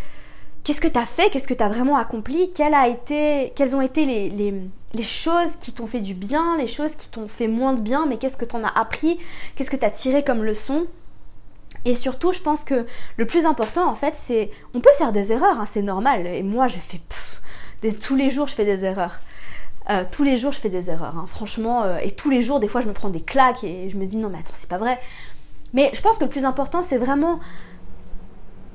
qu'est-ce 0.65 0.81
que 0.81 0.89
tu 0.89 0.99
as 0.99 1.07
fait, 1.07 1.31
qu'est-ce 1.31 1.47
que 1.47 1.55
tu 1.55 1.63
as 1.63 1.69
vraiment 1.69 1.97
accompli, 1.97 2.53
quelles, 2.53 3.77
ont 3.77 3.81
été 3.81 4.05
les 4.07 5.03
choses 5.03 5.57
qui 5.61 5.73
t'ont 5.73 5.87
fait 5.87 6.01
du 6.01 6.15
bien, 6.15 6.57
les 6.57 6.67
choses 6.67 6.97
qui 6.97 7.09
t'ont 7.09 7.29
fait 7.29 7.49
moins 7.49 7.75
de 7.75 7.81
bien, 7.81 8.07
mais 8.07 8.17
qu'est-ce 8.17 8.37
que 8.37 8.45
tu 8.45 8.57
en 8.57 8.65
as 8.65 8.79
appris, 8.79 9.19
qu'est-ce 9.55 9.71
que 9.71 9.77
tu 9.77 9.85
as 9.85 9.91
tiré 9.91 10.25
comme 10.25 10.43
leçon? 10.43 10.87
Et 11.85 11.95
surtout, 11.95 12.33
je 12.33 12.41
pense 12.41 12.65
que 12.65 12.87
le 13.17 13.27
plus 13.27 13.45
important, 13.45 13.89
en 13.89 13.95
fait, 13.95 14.15
c'est... 14.17 14.51
On 14.73 14.81
peut 14.81 14.91
faire 14.97 15.13
des 15.13 15.33
erreurs, 15.33 15.61
hein, 15.61 15.67
c'est 15.71 15.83
normal. 15.83 16.27
Et 16.27 16.43
moi, 16.43 16.67
je 16.69 16.79
fais... 16.79 17.01
tous 17.93 18.17
les 18.17 18.31
jours, 18.31 18.47
je 18.47 18.55
fais 18.55 18.65
des 18.65 18.85
erreurs. 18.85 19.21
Euh, 19.91 20.05
tous 20.11 20.25
les 20.25 20.39
jours, 20.39 20.53
je 20.53 20.61
fais 20.61 20.71
des 20.71 20.89
erreurs. 20.89 21.17
Hein. 21.19 21.27
Franchement, 21.29 21.83
euh, 21.83 21.99
et 21.99 22.11
tous 22.11 22.31
les 22.31 22.41
jours, 22.41 22.59
des 22.59 22.69
fois, 22.69 22.81
je 22.81 22.89
me 22.89 22.95
prends 22.95 23.11
des 23.11 23.21
claques 23.21 23.65
et 23.65 23.91
je 23.91 23.97
me 23.99 24.07
dis 24.07 24.17
non, 24.17 24.31
mais 24.31 24.39
attends, 24.39 24.55
c'est 24.55 24.69
pas 24.69 24.79
vrai. 24.79 24.99
Mais 25.75 25.91
je 25.93 26.01
pense 26.01 26.17
que 26.17 26.25
le 26.25 26.31
plus 26.31 26.47
important, 26.47 26.83
c'est 26.83 26.97
vraiment 26.97 27.39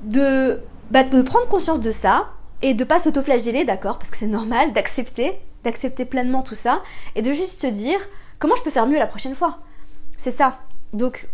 de, 0.04 0.62
bah, 0.92 1.04
de 1.04 1.22
prendre 1.22 1.48
conscience 1.48 1.80
de 1.80 1.92
ça 1.92 2.30
et 2.62 2.74
de 2.74 2.84
pas 2.84 3.00
s'autoflageller, 3.00 3.64
d'accord, 3.66 3.98
parce 3.98 4.12
que 4.12 4.18
c'est 4.18 4.28
normal, 4.28 4.74
d'accepter, 4.74 5.40
d'accepter 5.64 6.06
pleinement 6.06 6.42
tout 6.42 6.56
ça 6.56 6.82
et 7.16 7.22
de 7.22 7.32
juste 7.32 7.62
se 7.62 7.68
dire 7.68 8.00
comment 8.40 8.56
je 8.56 8.64
peux 8.64 8.72
faire 8.72 8.88
mieux 8.88 9.00
la 9.00 9.08
prochaine 9.08 9.36
fois? 9.36 9.60
C'est 10.18 10.32
ça. 10.32 10.60
Donc, 10.94 11.30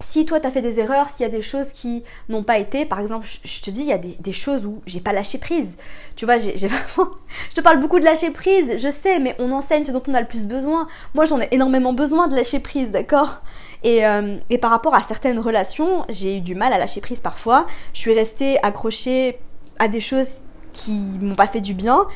si 0.00 0.26
toi 0.26 0.40
tu 0.40 0.46
as 0.46 0.50
fait 0.50 0.62
des 0.62 0.78
erreurs, 0.78 1.08
s'il 1.08 1.22
y 1.22 1.26
a 1.26 1.32
des 1.32 1.42
choses 1.42 1.72
qui 1.72 2.04
n'ont 2.28 2.42
pas 2.42 2.58
été, 2.58 2.84
par 2.84 3.00
exemple, 3.00 3.26
je 3.42 3.60
te 3.60 3.70
dis, 3.70 3.82
il 3.82 3.86
y 3.86 3.92
a 3.92 3.98
des, 3.98 4.32
choses 4.32 4.66
où 4.66 4.82
j'ai 4.86 5.00
pas 5.00 5.12
lâché 5.12 5.38
prise. 5.38 5.76
Tu 6.16 6.24
vois, 6.24 6.36
j'ai 6.36 6.52
vraiment. 6.66 7.10
Je 7.50 7.54
te 7.54 7.60
parle 7.60 7.80
beaucoup 7.80 7.98
de 7.98 8.04
lâcher 8.04 8.30
prise, 8.30 8.76
je 8.78 8.90
sais, 8.90 9.18
mais 9.20 9.34
on 9.38 9.52
enseigne 9.52 9.84
ce 9.84 9.92
dont 9.92 10.02
on 10.08 10.14
a 10.14 10.20
le 10.20 10.26
plus 10.26 10.46
besoin. 10.46 10.86
Moi, 11.14 11.24
j'en 11.24 11.40
ai 11.40 11.48
énormément 11.52 11.92
besoin 11.92 12.28
de 12.28 12.36
lâcher 12.36 12.60
prise, 12.60 12.90
d'accord? 12.90 13.42
Et, 13.84 14.06
euh, 14.06 14.38
et 14.48 14.56
par 14.56 14.70
rapport 14.70 14.94
à 14.94 15.02
certaines 15.02 15.38
relations, 15.38 16.04
j'ai 16.08 16.38
eu 16.38 16.40
du 16.40 16.54
mal 16.54 16.72
à 16.72 16.78
lâcher 16.78 17.02
prise 17.02 17.20
parfois. 17.20 17.66
Je 17.92 18.00
suis 18.00 18.14
restée 18.14 18.58
accrochée 18.64 19.38
à 19.78 19.88
des 19.88 20.00
choses 20.00 20.44
qui 20.72 21.18
m'ont 21.20 21.34
pas 21.34 21.46
fait 21.46 21.60
du 21.60 21.74
bien. 21.74 22.06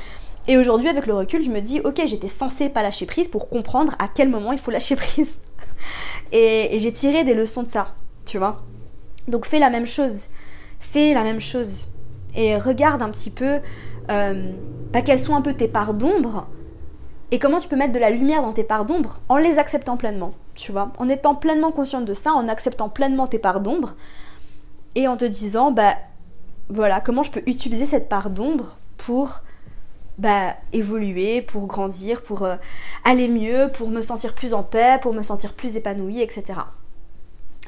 Et 0.49 0.57
aujourd'hui, 0.57 0.89
avec 0.89 1.07
le 1.07 1.13
recul, 1.13 1.45
je 1.45 1.51
me 1.51 1.61
dis, 1.61 1.81
ok, 1.81 2.01
j'étais 2.07 2.27
censée 2.27 2.71
pas 2.71 2.83
lâcher 2.83 3.05
prise 3.05 3.29
pour 3.29 3.51
comprendre 3.51 3.95
à 3.99 4.09
quel 4.09 4.31
moment 4.31 4.53
il 4.53 4.59
faut 4.59 4.71
lâcher 4.71 4.97
prise. 4.97 5.39
Et, 6.33 6.79
j'ai 6.79 6.93
tiré 6.93 7.23
des 7.23 7.35
leçons 7.35 7.63
de 7.63 7.69
ça, 7.69 7.95
tu 8.25 8.39
vois. 8.39 8.63
Donc 9.29 9.45
fais 9.45 9.59
la 9.59 9.69
même 9.69 9.87
chose. 9.87 10.29
Fais 10.81 11.13
la 11.13 11.23
même 11.23 11.41
chose. 11.41 11.89
Et 12.35 12.57
regarde 12.57 13.03
un 13.03 13.11
petit 13.11 13.31
peu 13.31 13.59
euh, 14.11 14.53
bah, 14.91 15.03
quelles 15.03 15.21
sont 15.21 15.37
un 15.37 15.43
peu 15.43 15.53
tes 15.53 15.69
parts 15.69 15.93
d'ombre 15.93 16.47
et 17.31 17.39
comment 17.39 17.61
tu 17.61 17.69
peux 17.69 17.77
mettre 17.77 17.93
de 17.93 17.99
la 17.99 18.09
lumière 18.09 18.41
dans 18.41 18.53
tes 18.53 18.65
parts 18.65 18.87
d'ombre 18.87 19.21
en 19.29 19.37
les 19.37 19.59
acceptant 19.59 19.99
pleinement, 19.99 20.33
tu 20.59 20.73
vois. 20.73 20.93
En 20.99 21.09
étant 21.09 21.35
pleinement 21.35 21.73
consciente 21.73 22.05
de 22.05 22.15
ça, 22.15 22.33
en 22.33 22.49
acceptant 22.49 22.89
pleinement 22.89 23.27
tes 23.27 23.39
parts 23.39 23.61
d'ombre 23.61 23.95
et 24.95 25.09
en 25.09 25.17
te 25.17 25.25
disant, 25.25 25.71
bah 25.71 25.95
voilà, 26.69 27.01
comment 27.01 27.23
je 27.23 27.31
peux 27.31 27.43
utiliser 27.47 27.87
cette 27.87 28.09
part 28.09 28.29
d'ombre 28.29 28.77
pour 28.97 29.41
bah, 30.19 30.57
évoluer, 30.73 31.43
pour 31.43 31.67
grandir, 31.67 32.23
pour 32.23 32.43
euh, 32.43 32.57
aller 33.05 33.29
mieux, 33.29 33.71
pour 33.73 33.89
me 33.89 34.03
sentir 34.03 34.35
plus 34.35 34.53
en 34.53 34.65
paix, 34.65 34.99
pour 35.01 35.15
me 35.15 35.23
sentir 35.23 35.55
plus 35.55 35.77
épanouie, 35.77 36.21
etc. 36.21 36.59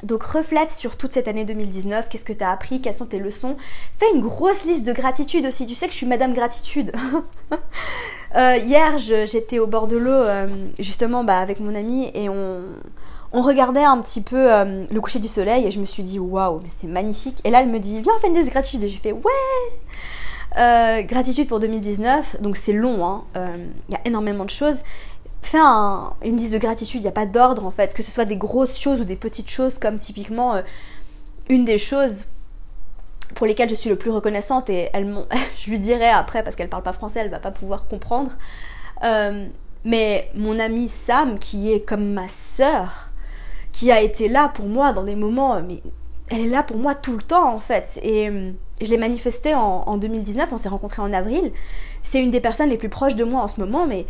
Donc 0.03 0.23
reflète 0.23 0.71
sur 0.71 0.97
toute 0.97 1.13
cette 1.13 1.27
année 1.27 1.45
2019, 1.45 2.09
qu'est-ce 2.09 2.25
que 2.25 2.33
tu 2.33 2.43
as 2.43 2.51
appris, 2.51 2.81
quelles 2.81 2.95
sont 2.95 3.05
tes 3.05 3.19
leçons. 3.19 3.55
Fais 3.97 4.11
une 4.13 4.19
grosse 4.19 4.65
liste 4.65 4.83
de 4.83 4.93
gratitude 4.93 5.45
aussi, 5.45 5.65
tu 5.65 5.75
sais 5.75 5.85
que 5.85 5.93
je 5.93 5.97
suis 5.97 6.07
Madame 6.07 6.33
Gratitude. 6.33 6.91
Euh, 8.35 8.57
hier 8.57 8.97
j'étais 8.97 9.59
au 9.59 9.67
bord 9.67 9.87
de 9.87 9.97
l'eau 9.97 10.11
euh, 10.11 10.47
justement 10.79 11.23
bah, 11.23 11.39
avec 11.39 11.59
mon 11.59 11.75
ami 11.75 12.09
et 12.13 12.29
on, 12.29 12.61
regardait 13.33 13.83
un 13.83 13.97
petit 13.97 14.21
peu 14.21 14.45
le 14.45 14.99
coucher 14.99 15.19
du 15.19 15.27
soleil 15.27 15.65
et 15.65 15.71
je 15.71 15.79
me 15.79 15.85
suis 15.85 16.03
dit 16.03 16.19
waouh 16.19 16.59
mais 16.61 16.69
c'est 16.69 16.87
magnifique. 16.87 17.39
Et 17.43 17.49
là 17.49 17.61
elle 17.61 17.69
me 17.69 17.79
dit 17.79 18.01
viens 18.01 18.13
on 18.15 18.19
fait 18.19 18.27
une 18.27 18.35
liste 18.35 18.47
de 18.47 18.51
gratitude 18.51 18.83
et 18.83 18.87
j'ai 18.87 18.97
fait 18.97 19.11
ouais 19.11 19.21
euh, 20.57 21.01
gratitude 21.03 21.47
pour 21.47 21.59
2019, 21.59 22.41
donc 22.41 22.57
c'est 22.57 22.73
long, 22.73 23.05
hein. 23.05 23.23
euh, 23.37 23.65
il 23.87 23.93
y 23.93 23.95
a 23.95 24.01
énormément 24.05 24.43
de 24.43 24.49
choses. 24.49 24.83
Fais 25.41 25.57
une 25.57 26.37
liste 26.37 26.53
de 26.53 26.59
gratitude, 26.59 26.99
il 26.99 27.03
n'y 27.03 27.09
a 27.09 27.13
pas 27.13 27.25
d'ordre 27.25 27.65
en 27.65 27.71
fait, 27.71 27.93
que 27.93 28.03
ce 28.03 28.11
soit 28.11 28.25
des 28.25 28.35
grosses 28.35 28.77
choses 28.77 29.01
ou 29.01 29.05
des 29.05 29.15
petites 29.15 29.49
choses, 29.49 29.79
comme 29.79 29.97
typiquement 29.97 30.55
euh, 30.55 30.61
une 31.49 31.65
des 31.65 31.77
choses 31.77 32.25
pour 33.35 33.47
lesquelles 33.47 33.69
je 33.69 33.75
suis 33.75 33.89
le 33.89 33.95
plus 33.95 34.11
reconnaissante, 34.11 34.69
et 34.69 34.89
elle, 34.93 35.13
je 35.57 35.69
lui 35.69 35.79
dirai 35.79 36.09
après 36.09 36.43
parce 36.43 36.55
qu'elle 36.55 36.69
parle 36.69 36.83
pas 36.83 36.93
français, 36.93 37.19
elle 37.19 37.29
va 37.29 37.39
pas 37.39 37.51
pouvoir 37.51 37.87
comprendre. 37.87 38.31
mais 39.83 40.29
mon 40.35 40.59
amie 40.59 40.87
Sam, 40.87 41.39
qui 41.39 41.71
est 41.71 41.81
comme 41.81 42.13
ma 42.13 42.27
sœur, 42.27 43.09
qui 43.71 43.91
a 43.91 44.01
été 44.01 44.27
là 44.27 44.49
pour 44.49 44.67
moi 44.67 44.93
dans 44.93 45.03
des 45.03 45.15
moments, 45.15 45.61
mais 45.61 45.81
elle 46.29 46.41
est 46.41 46.49
là 46.49 46.63
pour 46.63 46.77
moi 46.77 46.95
tout 46.95 47.13
le 47.13 47.21
temps 47.21 47.53
en 47.53 47.59
fait. 47.59 47.99
Et 48.03 48.29
je 48.81 48.89
l'ai 48.89 48.97
manifesté 48.97 49.53
en, 49.53 49.97
2019, 49.97 50.49
on 50.51 50.57
s'est 50.57 50.69
rencontrés 50.69 51.01
en 51.01 51.13
avril. 51.13 51.51
C'est 52.01 52.21
une 52.21 52.31
des 52.31 52.41
personnes 52.41 52.69
les 52.69 52.77
plus 52.77 52.89
proches 52.89 53.15
de 53.15 53.23
moi 53.23 53.41
en 53.41 53.47
ce 53.47 53.59
moment, 53.59 53.85
mais 53.85 54.05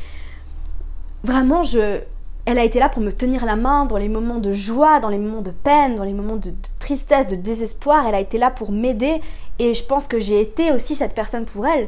vraiment, 1.23 1.63
je, 1.63 1.99
elle 2.45 2.57
a 2.57 2.63
été 2.63 2.79
là 2.79 2.89
pour 2.89 3.01
me 3.01 3.11
tenir 3.11 3.45
la 3.45 3.55
main 3.55 3.85
dans 3.85 3.97
les 3.97 4.09
moments 4.09 4.39
de 4.39 4.51
joie, 4.51 4.99
dans 4.99 5.09
les 5.09 5.17
moments 5.17 5.41
de 5.41 5.51
peine, 5.51 5.95
dans 5.95 6.03
les 6.03 6.13
moments 6.13 6.37
de, 6.37 6.53
tristesse, 6.79 7.27
de 7.27 7.35
désespoir. 7.35 8.05
Elle 8.07 8.15
a 8.15 8.19
été 8.19 8.37
là 8.37 8.49
pour 8.49 8.71
m'aider 8.71 9.21
et 9.59 9.73
je 9.73 9.83
pense 9.83 10.07
que 10.07 10.19
j'ai 10.19 10.41
été 10.41 10.71
aussi 10.71 10.95
cette 10.95 11.13
personne 11.13 11.45
pour 11.45 11.67
elle. 11.67 11.87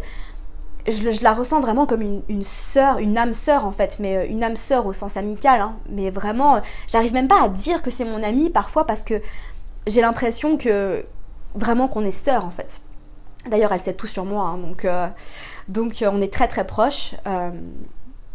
Je, 0.88 1.24
la 1.24 1.34
ressens 1.34 1.62
vraiment 1.62 1.86
comme 1.86 2.22
une, 2.28 2.44
sœur, 2.44 3.00
une 3.00 3.18
âme 3.18 3.34
sœur 3.34 3.66
en 3.66 3.72
fait, 3.72 3.98
mais 4.00 4.18
euh, 4.18 4.28
une 4.28 4.44
âme 4.44 4.58
sœur 4.58 4.86
au 4.86 4.94
sens 4.94 5.16
amical. 5.16 5.62
Hein. 5.62 5.76
Mais 5.89 6.12
vraiment, 6.12 6.62
j'arrive 6.88 7.13
même 7.13 7.30
pas 7.30 7.42
à 7.42 7.48
dire 7.48 7.82
que 7.82 7.89
c'est 7.89 8.06
mon 8.06 8.22
amie 8.22 8.50
parfois 8.50 8.86
parce 8.86 9.04
que 9.04 9.22
j'ai 9.88 10.02
l'impression 10.02 10.58
que 10.58 11.06
vraiment 11.56 11.88
qu'on 11.88 12.04
est 12.04 12.12
sœurs 12.12 12.46
en 12.46 12.52
fait. 12.52 12.82
D'ailleurs, 13.50 13.74
elle 13.74 13.82
sait 13.82 13.94
tout 13.94 14.08
sur 14.08 14.24
moi, 14.26 14.46
hein, 14.46 14.58
donc, 14.58 14.86
euh, 14.86 15.08
donc 15.68 16.02
euh, 16.02 16.10
on 16.12 16.22
est 16.22 16.32
très 16.32 16.48
très 16.48 16.66
proches. 16.66 17.16
Euh, 17.28 17.52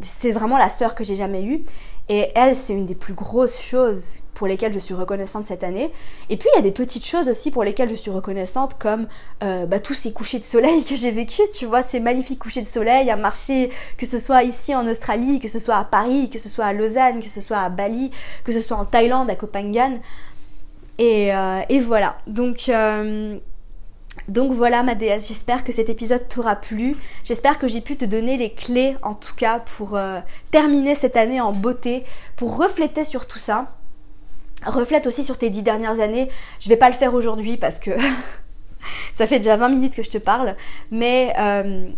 c'est 0.01 0.33
vraiment 0.33 0.59
la 0.59 0.69
sœur 0.69 0.95
que 0.95 1.05
j'ai 1.05 1.15
jamais 1.15 1.45
eue. 1.45 1.65
Et 2.11 2.29
elle, 2.35 2.57
c'est 2.57 2.73
une 2.73 2.87
des 2.87 2.95
plus 2.95 3.13
grosses 3.13 3.61
choses 3.61 4.23
pour 4.33 4.47
lesquelles 4.47 4.73
je 4.73 4.79
suis 4.79 4.95
reconnaissante 4.95 5.47
cette 5.47 5.63
année. 5.63 5.91
Et 6.31 6.39
puis, 6.39 6.49
il 6.55 6.57
y 6.57 6.59
a 6.59 6.63
des 6.63 6.73
petites 6.73 7.05
choses 7.05 7.29
aussi 7.29 7.51
pour 7.51 7.65
lesquelles 7.65 7.91
je 7.91 7.97
suis 7.97 8.11
reconnaissante, 8.11 8.79
comme 8.79 9.09
bah, 9.41 9.79
tous 9.79 9.93
ces 9.93 10.13
couchers 10.13 10.39
de 10.39 10.47
soleil 10.47 10.85
que 10.89 10.97
j'ai 10.97 11.11
vécu, 11.11 11.43
tu 11.53 11.67
vois, 11.67 11.83
ces 11.83 12.01
magnifiques 12.01 12.39
couchers 12.39 12.63
de 12.63 12.69
soleil 12.69 13.11
à 13.11 13.17
marcher, 13.17 13.69
que 13.99 14.07
ce 14.07 14.19
soit 14.19 14.43
ici 14.43 14.75
en 14.75 14.87
Australie, 14.87 15.39
que 15.39 15.49
ce 15.49 15.59
soit 15.59 15.77
à 15.77 15.85
Paris, 15.85 16.31
que 16.31 16.39
ce 16.39 16.49
soit 16.49 16.65
à 16.65 16.73
Lausanne, 16.73 17.21
que 17.21 17.29
ce 17.29 17.43
soit 17.43 17.59
à 17.59 17.69
Bali, 17.69 18.11
que 18.43 18.53
ce 18.53 18.61
soit 18.63 18.79
en 18.79 18.87
Thaïlande, 18.87 19.29
à 19.29 19.35
Copenhague. 19.35 20.01
Euh, 21.01 21.61
et, 21.69 21.81
voilà. 21.81 22.19
Donc, 22.27 22.69
euh, 22.69 23.39
donc 24.27 24.53
voilà 24.53 24.83
ma 24.83 24.95
déesse, 24.95 25.29
j'espère 25.29 25.65
que 25.65 25.73
cet 25.73 25.89
épisode 25.89 26.29
t'aura 26.29 26.57
plu. 26.57 26.97
J'espère 27.25 27.59
que 27.59 27.69
j'ai 27.69 27.81
pu 27.81 27.97
te 27.97 28.05
donner 28.05 28.37
les 28.37 28.53
clés 28.53 28.97
en 29.03 29.15
tout 29.15 29.35
cas 29.35 29.61
pour 29.61 29.97
euh, 29.97 30.21
terminer 30.51 30.95
cette 30.95 31.17
année 31.17 31.41
en 31.41 31.53
beauté, 31.53 32.05
pour 32.37 32.57
refléter 32.59 33.05
sur 33.05 33.27
tout 33.27 33.39
ça. 33.39 33.73
Reflète 34.67 35.07
aussi 35.07 35.23
sur 35.23 35.39
tes 35.39 35.51
dix 35.51 35.63
dernières 35.63 36.01
années. 36.01 36.29
Je 36.61 36.69
vais 36.69 36.77
pas 36.77 36.89
le 36.89 36.95
faire 36.95 37.15
aujourd'hui 37.15 37.57
parce 37.57 37.79
que 37.79 37.91
ça 39.15 39.27
fait 39.27 39.39
déjà 39.39 39.57
20 39.57 39.69
minutes 39.69 39.95
que 39.95 40.03
je 40.03 40.11
te 40.11 40.19
parle, 40.19 40.57
mais, 40.91 41.33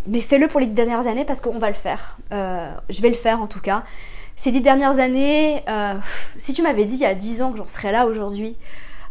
mais 0.07 0.21
fais-le 0.21 0.47
pour 0.47 0.61
les 0.61 0.67
dix 0.67 0.75
dernières 0.75 1.07
années 1.07 1.25
parce 1.25 1.41
qu'on 1.41 1.59
va 1.59 1.69
le 1.69 1.75
faire. 1.75 2.19
je 2.31 3.03
vais 3.03 3.09
le 3.09 3.15
faire 3.15 3.41
en 3.41 3.47
tout 3.47 3.61
cas. 3.61 3.83
Ces 4.37 4.53
dix 4.53 4.61
dernières 4.61 4.99
années, 4.99 5.65
si 6.37 6.53
tu 6.53 6.63
m'avais 6.63 6.85
dit 6.85 6.97
il 6.97 7.03
y 7.03 7.07
a 7.07 7.15
10 7.15 7.43
ans 7.43 7.53
que 7.53 7.59
j'en 7.59 7.67
serais 7.67 7.93
là 7.93 8.07
aujourd'hui, 8.07 8.57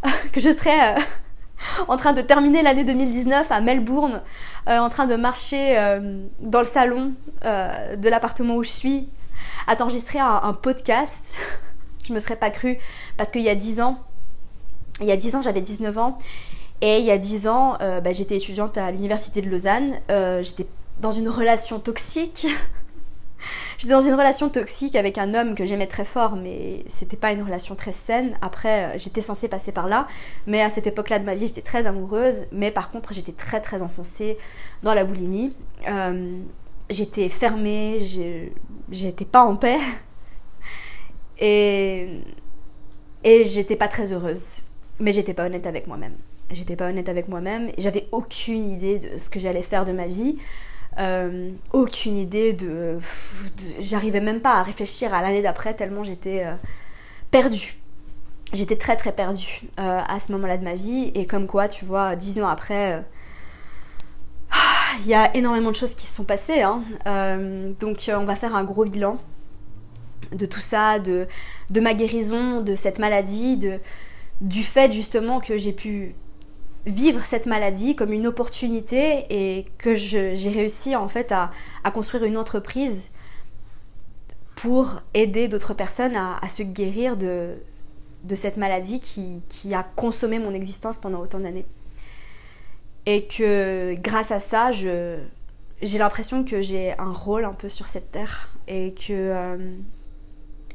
que 0.32 0.40
je 0.40 0.50
serais 0.50 0.96
euh, 0.96 1.00
en 1.88 1.96
train 1.96 2.12
de 2.12 2.20
terminer 2.20 2.62
l'année 2.62 2.84
2019 2.84 3.50
à 3.50 3.60
Melbourne, 3.60 4.22
euh, 4.68 4.78
en 4.78 4.88
train 4.90 5.06
de 5.06 5.16
marcher 5.16 5.78
euh, 5.78 6.26
dans 6.40 6.60
le 6.60 6.66
salon 6.66 7.14
de 7.42 8.08
l'appartement 8.08 8.56
où 8.56 8.62
je 8.62 8.70
suis, 8.70 9.08
à 9.66 9.76
t'enregistrer 9.76 10.18
un, 10.18 10.52
podcast. 10.52 11.36
je 12.06 12.12
me 12.12 12.20
serais 12.20 12.36
pas 12.36 12.50
cru 12.50 12.78
parce 13.16 13.30
qu'il 13.30 13.42
y 13.42 13.48
a 13.48 13.54
10 13.54 13.80
ans, 13.80 13.98
il 15.00 15.06
y 15.06 15.12
a 15.12 15.16
10 15.16 15.36
ans 15.36 15.42
j'avais 15.42 15.62
19 15.62 15.96
ans 15.96 16.18
et 16.82 16.98
il 16.98 17.04
y 17.04 17.10
a 17.10 17.18
10 17.18 17.48
ans 17.48 17.78
bah, 17.78 18.12
j'étais 18.12 18.36
étudiante 18.36 18.76
à 18.76 18.90
l'université 18.90 19.40
de 19.40 19.48
Lausanne, 19.48 19.94
j'étais 20.42 20.66
dans 21.00 21.12
une 21.12 21.28
relation 21.28 21.78
toxique 21.78 22.46
J'étais 23.78 23.92
dans 23.92 24.02
une 24.02 24.14
relation 24.14 24.48
toxique 24.48 24.96
avec 24.96 25.18
un 25.18 25.34
homme 25.34 25.54
que 25.54 25.64
j'aimais 25.64 25.86
très 25.86 26.04
fort, 26.04 26.36
mais 26.36 26.84
c'était 26.88 27.16
pas 27.16 27.32
une 27.32 27.42
relation 27.42 27.74
très 27.74 27.92
saine. 27.92 28.36
Après, 28.42 28.84
euh, 28.84 28.98
j'étais 28.98 29.20
censée 29.20 29.48
passer 29.48 29.72
par 29.72 29.88
là, 29.88 30.06
mais 30.46 30.62
à 30.62 30.70
cette 30.70 30.86
époque-là 30.86 31.18
de 31.18 31.24
ma 31.24 31.34
vie, 31.34 31.46
j'étais 31.46 31.62
très 31.62 31.86
amoureuse, 31.86 32.46
mais 32.52 32.70
par 32.70 32.90
contre, 32.90 33.12
j'étais 33.12 33.32
très 33.32 33.60
très 33.60 33.82
enfoncée 33.82 34.38
dans 34.82 34.94
la 34.94 35.04
boulimie. 35.04 35.54
Euh, 35.88 36.38
j'étais 36.90 37.28
fermée, 37.28 38.00
j'étais 38.90 39.24
pas 39.24 39.42
en 39.42 39.56
paix. 39.56 39.78
Et, 41.42 42.20
et 43.24 43.46
j'étais 43.46 43.76
pas 43.76 43.88
très 43.88 44.12
heureuse. 44.12 44.60
Mais 44.98 45.10
j'étais 45.10 45.32
pas 45.32 45.46
honnête 45.46 45.66
avec 45.66 45.86
moi-même. 45.86 46.12
J'étais 46.52 46.76
pas 46.76 46.88
honnête 46.88 47.08
avec 47.08 47.28
moi-même. 47.28 47.70
J'avais 47.78 48.08
aucune 48.12 48.70
idée 48.70 48.98
de 48.98 49.16
ce 49.16 49.30
que 49.30 49.40
j'allais 49.40 49.62
faire 49.62 49.84
de 49.84 49.92
ma 49.92 50.06
vie. 50.06 50.36
Euh, 50.98 51.50
aucune 51.72 52.16
idée 52.16 52.52
de. 52.52 52.98
J'arrivais 53.78 54.20
même 54.20 54.40
pas 54.40 54.54
à 54.54 54.62
réfléchir 54.62 55.14
à 55.14 55.22
l'année 55.22 55.42
d'après 55.42 55.74
tellement 55.74 56.04
j'étais 56.04 56.44
euh, 56.44 56.54
perdue. 57.30 57.76
J'étais 58.52 58.76
très 58.76 58.96
très 58.96 59.12
perdue 59.12 59.62
euh, 59.78 60.00
à 60.06 60.18
ce 60.18 60.32
moment-là 60.32 60.58
de 60.58 60.64
ma 60.64 60.74
vie. 60.74 61.12
Et 61.14 61.26
comme 61.26 61.46
quoi, 61.46 61.68
tu 61.68 61.84
vois, 61.84 62.16
dix 62.16 62.40
ans 62.40 62.48
après, 62.48 63.04
il 65.00 65.06
y 65.06 65.14
a 65.14 65.34
énormément 65.36 65.70
de 65.70 65.76
choses 65.76 65.94
qui 65.94 66.06
se 66.06 66.14
sont 66.16 66.24
passées. 66.24 66.62
Hein. 66.62 66.82
donc 67.78 68.10
on 68.12 68.24
va 68.24 68.34
faire 68.34 68.56
un 68.56 68.64
gros 68.64 68.84
bilan 68.84 69.18
de 70.32 70.46
tout 70.46 70.60
ça, 70.60 70.98
de, 70.98 71.26
de 71.70 71.80
ma 71.80 71.94
guérison, 71.94 72.60
de 72.60 72.76
cette 72.76 72.98
maladie, 72.98 73.56
de, 73.56 73.78
du 74.40 74.62
fait 74.62 74.92
justement 74.92 75.40
que 75.40 75.58
j'ai 75.58 75.72
pu 75.72 76.14
vivre 76.86 77.22
cette 77.22 77.46
maladie 77.46 77.94
comme 77.94 78.12
une 78.12 78.26
opportunité 78.26 79.26
et 79.28 79.66
que 79.78 79.94
j'ai 79.94 80.50
réussi 80.50 80.96
en 80.96 81.08
fait 81.08 81.32
à, 81.32 81.50
construire 81.92 82.24
une 82.24 82.38
entreprise 82.38 83.10
pour 84.54 85.00
aider 85.14 85.48
d'autres 85.48 85.74
personnes 85.74 86.16
à, 86.16 86.48
se 86.48 86.62
guérir 86.62 87.16
de, 87.16 87.56
cette 88.34 88.56
maladie 88.56 89.00
qui, 89.00 89.74
a 89.74 89.82
consommé 89.82 90.38
mon 90.38 90.54
existence 90.54 90.98
pendant 90.98 91.20
autant 91.20 91.40
d'années. 91.40 91.66
Et 93.06 93.26
que 93.26 93.94
grâce 93.98 94.30
à 94.30 94.38
ça, 94.38 94.70
j'ai 94.72 95.98
l'impression 95.98 96.44
que 96.44 96.60
j'ai 96.60 96.98
un 96.98 97.12
rôle 97.12 97.44
un 97.44 97.54
peu 97.54 97.68
sur 97.68 97.88
cette 97.88 98.10
terre 98.12 98.50
et 98.68 98.94
que, 98.94 99.12
euh, 99.12 99.76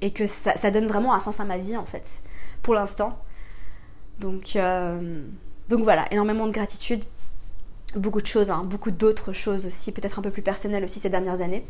et 0.01 0.11
que 0.11 0.25
ça, 0.25 0.57
ça, 0.57 0.71
donne 0.71 0.87
vraiment 0.87 1.13
un 1.13 1.19
sens 1.19 1.39
à 1.39 1.45
ma 1.45 1.57
vie 1.57 1.77
en 1.77 1.85
fait, 1.85 2.23
pour 2.63 2.73
l'instant. 2.73 3.19
Donc, 4.19 4.55
euh, 4.55 5.21
donc 5.69 5.83
voilà, 5.83 6.05
énormément 6.11 6.45
de 6.47 6.51
gratitude, 6.51 7.03
beaucoup 7.95 8.21
de 8.21 8.27
choses, 8.27 8.51
hein, 8.51 8.63
beaucoup 8.65 8.91
d'autres 8.91 9.33
choses 9.33 9.65
aussi, 9.65 9.91
peut-être 9.91 10.19
un 10.19 10.21
peu 10.21 10.31
plus 10.31 10.41
personnelles 10.41 10.83
aussi 10.83 10.99
ces 10.99 11.09
dernières 11.09 11.41
années. 11.41 11.65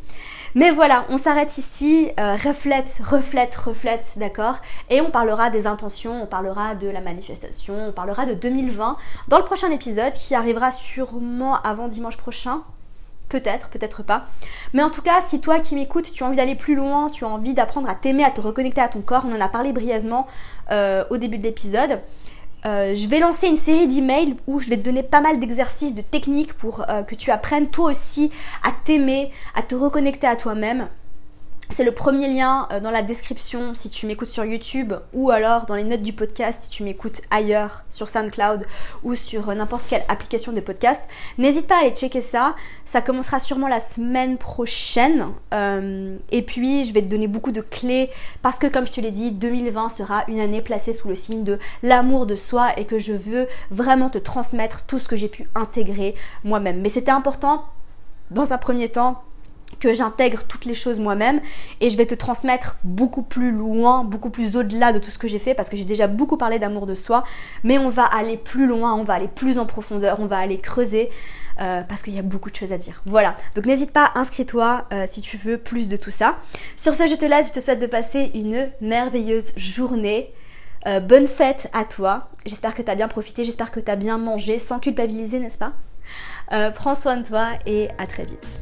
Mais 0.56 0.72
voilà, 0.72 1.06
on 1.10 1.18
s'arrête 1.18 1.58
ici, 1.58 2.10
euh, 2.20 2.36
reflète, 2.36 3.02
reflète, 3.04 3.56
reflète, 3.56 4.14
d'accord? 4.18 4.58
Et 4.90 5.02
on 5.02 5.12
parlera 5.12 5.50
des 5.50 5.68
intentions, 5.68 6.24
on 6.24 6.28
parlera 6.28 6.76
de 6.76 6.88
la 6.88 7.02
manifestation, 7.02 7.90
on 7.90 7.92
parlera 7.92 8.26
de 8.26 8.34
2020 8.34 8.98
dans 9.28 9.38
le 9.38 9.46
prochain 9.46 9.72
épisode 9.72 10.14
qui 10.14 10.36
arrivera 10.36 10.72
sûrement 10.72 11.62
avant 11.62 11.88
dimanche 11.88 12.18
prochain. 12.18 12.64
Peut-être, 13.28 13.70
peut-être 13.70 14.04
pas. 14.04 14.28
Mais 14.74 14.84
en 14.84 14.92
tout 14.92 15.02
cas, 15.02 15.20
si 15.26 15.42
toi 15.42 15.60
qui 15.60 15.74
m'écoutes, 15.74 16.12
tu 16.12 16.24
as 16.24 16.28
envie 16.28 16.38
d'aller 16.38 16.54
plus 16.54 16.76
loin, 16.76 17.10
tu 17.10 17.26
as 17.26 17.28
envie 17.28 17.56
d'apprendre 17.56 17.90
à 17.90 17.96
t'aimer, 17.96 18.24
à 18.24 18.30
te 18.30 18.40
reconnecter 18.40 18.82
à 18.82 18.88
ton 18.88 19.02
corps, 19.02 19.26
on 19.28 19.36
en 19.36 19.42
a 19.42 19.50
parlé 19.50 19.74
brièvement 19.74 20.28
euh, 20.72 21.04
au 21.10 21.18
début 21.18 21.40
de 21.40 21.44
l'épisode. 21.44 22.02
Euh, 22.66 22.96
je 22.96 23.08
vais 23.08 23.20
lancer 23.20 23.48
une 23.48 23.58
série 23.58 23.88
d'emails 23.88 24.36
où 24.48 24.60
je 24.60 24.70
vais 24.70 24.78
te 24.78 24.82
donner 24.82 25.04
pas 25.04 25.22
mal 25.22 25.40
d'exercices, 25.40 25.94
de 25.94 26.02
techniques 26.02 26.54
pour 26.54 26.84
euh, 26.90 27.04
que 27.04 27.14
tu 27.14 27.30
apprennes 27.30 27.70
toi 27.70 27.92
aussi 27.92 28.32
à 28.64 28.72
t'aimer, 28.84 29.32
à 29.54 29.62
te 29.62 29.76
reconnecter 29.76 30.26
à 30.26 30.36
toi-même. 30.36 30.88
C'est 31.74 31.84
le 31.84 31.92
premier 31.92 32.28
lien 32.28 32.68
euh, 32.72 32.80
dans 32.80 32.92
la 32.92 33.02
description 33.02 33.74
si 33.74 33.90
tu 33.90 34.06
m'écoutes 34.06 34.30
sur 34.30 34.46
YouTube 34.46 34.94
ou 35.14 35.32
alors 35.32 35.66
dans 35.66 35.76
les 35.76 35.84
notes 35.84 36.04
du 36.04 36.14
podcast 36.14 36.62
si 36.64 36.70
tu 36.70 36.84
m'écoutes 36.84 37.22
ailleurs 37.32 37.84
sur 37.90 38.08
SoundCloud 38.08 38.66
ou 39.04 39.16
sur 39.16 39.50
euh, 39.50 39.56
n'importe 39.56 39.84
quelle 39.90 40.04
application 40.08 40.54
de 40.54 40.62
podcast. 40.62 41.02
N'hésite 41.38 41.68
pas 41.68 41.78
à 41.78 41.80
aller 41.82 41.90
checker 41.90 42.22
ça. 42.22 42.56
Ça 42.86 43.02
commencera 43.02 43.40
sûrement 43.40 43.68
la 43.68 43.80
semaine 43.80 44.38
prochaine. 44.38 45.28
Euh, 45.54 46.18
et 46.32 46.44
puis 46.44 46.86
je 46.86 46.94
vais 46.94 47.02
te 47.02 47.08
donner 47.08 47.28
beaucoup 47.28 47.52
de 47.52 47.62
clés 47.62 48.10
parce 48.42 48.60
que 48.60 48.68
comme 48.68 48.88
je 48.88 48.94
te 48.94 49.02
l'ai 49.02 49.12
dit, 49.12 49.32
2020 49.32 49.90
sera 49.90 50.24
une 50.28 50.40
année 50.40 50.62
placée 50.62 50.94
sous 50.94 51.08
le 51.08 51.16
signe 51.16 51.44
de 51.44 51.60
l'amour 51.84 52.26
de 52.26 52.36
soi 52.36 52.70
et 52.78 52.86
que 52.86 53.00
je 53.00 53.14
veux 53.14 53.48
vraiment 53.72 54.10
te 54.10 54.18
transmettre 54.18 54.86
tout 54.86 55.00
ce 55.00 55.08
que 55.08 55.16
j'ai 55.16 55.30
pu 55.30 55.50
intégrer 55.56 56.16
moi-même. 56.44 56.80
Mais 56.82 56.90
c'était 56.90 57.12
important 57.12 57.66
dans 58.32 58.54
un 58.54 58.58
premier 58.58 58.90
temps 58.90 59.25
que 59.80 59.94
j'intègre 59.94 60.44
toutes 60.46 60.66
les 60.66 60.74
choses 60.74 61.00
moi-même 61.00 61.40
et 61.82 61.90
je 61.90 61.98
vais 61.98 62.06
te 62.06 62.16
transmettre 62.16 62.78
beaucoup 62.84 63.24
plus 63.24 63.52
loin, 63.52 64.04
beaucoup 64.04 64.30
plus 64.30 64.56
au-delà 64.56 64.94
de 64.94 65.00
tout 65.00 65.12
ce 65.12 65.18
que 65.18 65.28
j'ai 65.28 65.40
fait 65.40 65.54
parce 65.54 65.70
que 65.70 65.78
j'ai 65.78 65.86
déjà 65.86 66.08
beaucoup 66.08 66.38
parlé 66.38 66.60
d'amour 66.60 66.86
de 66.86 66.96
soi, 66.96 67.24
mais 67.64 67.78
on 67.78 67.90
va 67.90 68.04
aller 68.04 68.38
plus 68.38 68.68
loin, 68.68 68.94
on 68.94 69.04
va 69.04 69.16
aller 69.16 69.28
plus 69.28 69.58
en 69.58 69.66
profondeur, 69.66 70.20
on 70.20 70.28
va 70.28 70.38
aller 70.38 70.60
creuser 70.60 71.10
euh, 71.60 71.82
parce 71.84 72.04
qu'il 72.04 72.14
y 72.14 72.20
a 72.20 72.24
beaucoup 72.24 72.50
de 72.50 72.56
choses 72.56 72.74
à 72.74 72.78
dire. 72.78 73.02
Voilà, 73.06 73.36
donc 73.56 73.66
n'hésite 73.66 73.92
pas, 73.92 74.12
inscris-toi 74.16 74.86
euh, 74.94 75.06
si 75.10 75.22
tu 75.22 75.38
veux 75.38 75.58
plus 75.58 75.88
de 75.88 75.98
tout 75.98 76.12
ça. 76.12 76.38
Sur 76.78 76.94
ce, 76.96 77.08
je 77.08 77.16
te 77.16 77.26
laisse, 77.26 77.50
je 77.50 77.54
te 77.54 77.60
souhaite 77.60 77.80
de 77.80 77.88
passer 77.88 78.32
une 78.34 78.70
merveilleuse 78.82 79.52
journée. 79.56 80.34
Euh, 80.88 81.00
bonne 81.00 81.28
fête 81.28 81.70
à 81.74 81.84
toi. 81.84 82.30
J'espère 82.46 82.76
que 82.76 82.82
tu 82.84 82.92
as 82.92 82.96
bien 82.96 83.08
profité, 83.08 83.44
j'espère 83.44 83.72
que 83.72 83.80
tu 83.80 83.90
as 83.90 83.96
bien 83.96 84.18
mangé 84.20 84.60
sans 84.60 84.80
culpabiliser, 84.80 85.40
n'est-ce 85.40 85.58
pas? 85.58 85.74
Prends 86.76 86.94
soin 86.94 87.18
de 87.18 87.28
toi 87.28 87.48
et 87.66 87.88
à 87.98 88.06
très 88.06 88.24
vite. 88.24 88.62